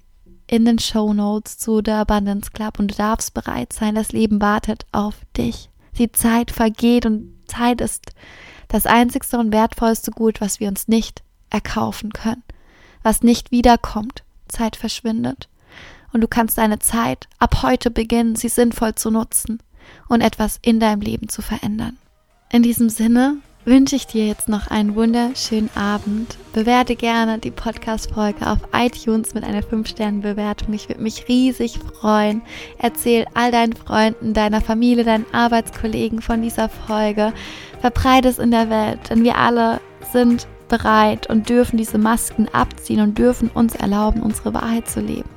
in 0.47 0.65
den 0.65 0.79
Show 0.79 1.13
Notes 1.13 1.57
zu 1.57 1.81
der 1.81 1.97
Abundance 1.97 2.51
Club 2.51 2.77
und 2.79 2.91
du 2.91 2.95
darfst 2.95 3.33
bereit 3.33 3.71
sein, 3.71 3.95
das 3.95 4.11
Leben 4.11 4.41
wartet 4.41 4.85
auf 4.91 5.15
dich. 5.37 5.69
Die 5.97 6.11
Zeit 6.11 6.51
vergeht 6.51 7.05
und 7.05 7.33
Zeit 7.47 7.79
ist 7.79 8.11
das 8.67 8.85
einzigste 8.85 9.37
und 9.37 9.53
wertvollste 9.53 10.11
Gut, 10.11 10.41
was 10.41 10.59
wir 10.59 10.67
uns 10.67 10.87
nicht 10.87 11.23
erkaufen 11.49 12.11
können, 12.11 12.43
was 13.03 13.23
nicht 13.23 13.51
wiederkommt. 13.51 14.23
Zeit 14.47 14.75
verschwindet. 14.75 15.47
Und 16.13 16.21
du 16.21 16.27
kannst 16.27 16.57
deine 16.57 16.79
Zeit 16.79 17.27
ab 17.39 17.63
heute 17.63 17.91
beginnen, 17.91 18.35
sie 18.35 18.49
sinnvoll 18.49 18.95
zu 18.95 19.11
nutzen 19.11 19.61
und 20.07 20.21
etwas 20.21 20.59
in 20.61 20.79
deinem 20.79 21.01
Leben 21.01 21.29
zu 21.29 21.41
verändern. 21.41 21.97
In 22.51 22.63
diesem 22.63 22.89
Sinne 22.89 23.37
wünsche 23.63 23.95
ich 23.95 24.07
dir 24.07 24.27
jetzt 24.27 24.49
noch 24.49 24.67
einen 24.67 24.95
wunderschönen 24.95 25.69
Abend. 25.75 26.37
Bewerte 26.53 26.95
gerne 26.95 27.37
die 27.37 27.51
Podcast-Folge 27.51 28.47
auf 28.47 28.57
iTunes 28.73 29.33
mit 29.33 29.43
einer 29.43 29.61
5-Sterne-Bewertung. 29.61 30.73
Ich 30.73 30.89
würde 30.89 31.01
mich 31.01 31.27
riesig 31.27 31.77
freuen. 31.77 32.41
Erzähl 32.79 33.25
all 33.33 33.51
deinen 33.51 33.73
Freunden, 33.73 34.33
deiner 34.33 34.61
Familie, 34.61 35.03
deinen 35.03 35.31
Arbeitskollegen 35.31 36.21
von 36.21 36.41
dieser 36.41 36.69
Folge. 36.69 37.33
Verbreite 37.81 38.29
es 38.29 38.39
in 38.39 38.51
der 38.51 38.69
Welt, 38.69 39.09
denn 39.09 39.23
wir 39.23 39.37
alle 39.37 39.79
sind 40.11 40.47
bereit 40.67 41.29
und 41.29 41.49
dürfen 41.49 41.77
diese 41.77 41.97
Masken 41.97 42.47
abziehen 42.49 43.01
und 43.01 43.17
dürfen 43.17 43.49
uns 43.49 43.75
erlauben, 43.75 44.21
unsere 44.23 44.53
Wahrheit 44.53 44.89
zu 44.89 45.01
leben. 45.01 45.29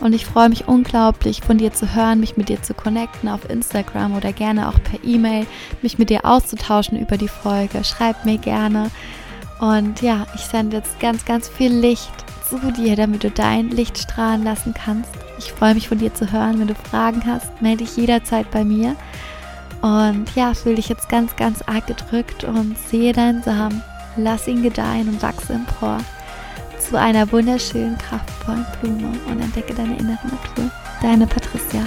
Und 0.00 0.14
ich 0.14 0.24
freue 0.24 0.48
mich 0.48 0.66
unglaublich, 0.66 1.42
von 1.42 1.58
dir 1.58 1.72
zu 1.74 1.94
hören, 1.94 2.20
mich 2.20 2.36
mit 2.38 2.48
dir 2.48 2.62
zu 2.62 2.72
connecten 2.72 3.28
auf 3.28 3.48
Instagram 3.48 4.16
oder 4.16 4.32
gerne 4.32 4.68
auch 4.68 4.82
per 4.82 5.04
E-Mail, 5.04 5.46
mich 5.82 5.98
mit 5.98 6.08
dir 6.08 6.24
auszutauschen 6.24 6.98
über 6.98 7.18
die 7.18 7.28
Folge. 7.28 7.84
Schreib 7.84 8.24
mir 8.24 8.38
gerne. 8.38 8.90
Und 9.60 10.00
ja, 10.00 10.26
ich 10.34 10.40
sende 10.40 10.78
jetzt 10.78 10.98
ganz, 11.00 11.26
ganz 11.26 11.48
viel 11.48 11.72
Licht 11.72 12.12
zu 12.48 12.72
dir, 12.72 12.96
damit 12.96 13.24
du 13.24 13.30
dein 13.30 13.68
Licht 13.68 13.98
strahlen 13.98 14.42
lassen 14.42 14.72
kannst. 14.72 15.10
Ich 15.38 15.52
freue 15.52 15.74
mich 15.74 15.88
von 15.88 15.98
dir 15.98 16.14
zu 16.14 16.32
hören. 16.32 16.58
Wenn 16.58 16.68
du 16.68 16.74
Fragen 16.74 17.22
hast, 17.26 17.60
melde 17.60 17.84
dich 17.84 17.96
jederzeit 17.96 18.50
bei 18.50 18.64
mir. 18.64 18.96
Und 19.82 20.34
ja, 20.34 20.54
fühle 20.54 20.76
dich 20.76 20.88
jetzt 20.88 21.10
ganz, 21.10 21.36
ganz 21.36 21.62
arg 21.62 21.86
gedrückt 21.86 22.44
und 22.44 22.76
sehe 22.78 23.12
deinen 23.12 23.42
Samen. 23.42 23.82
Lass 24.16 24.48
ihn 24.48 24.62
gedeihen 24.62 25.08
und 25.08 25.22
wachse 25.22 25.52
empor 25.52 25.98
zu 26.90 26.98
einer 26.98 27.30
wunderschönen, 27.30 27.96
kraftvollen 27.98 28.66
Blume 28.80 29.12
und 29.28 29.40
entdecke 29.40 29.72
deine 29.72 29.96
innere 29.96 30.26
Natur. 30.26 30.70
Deine 31.00 31.24
Patricia. 31.24 31.86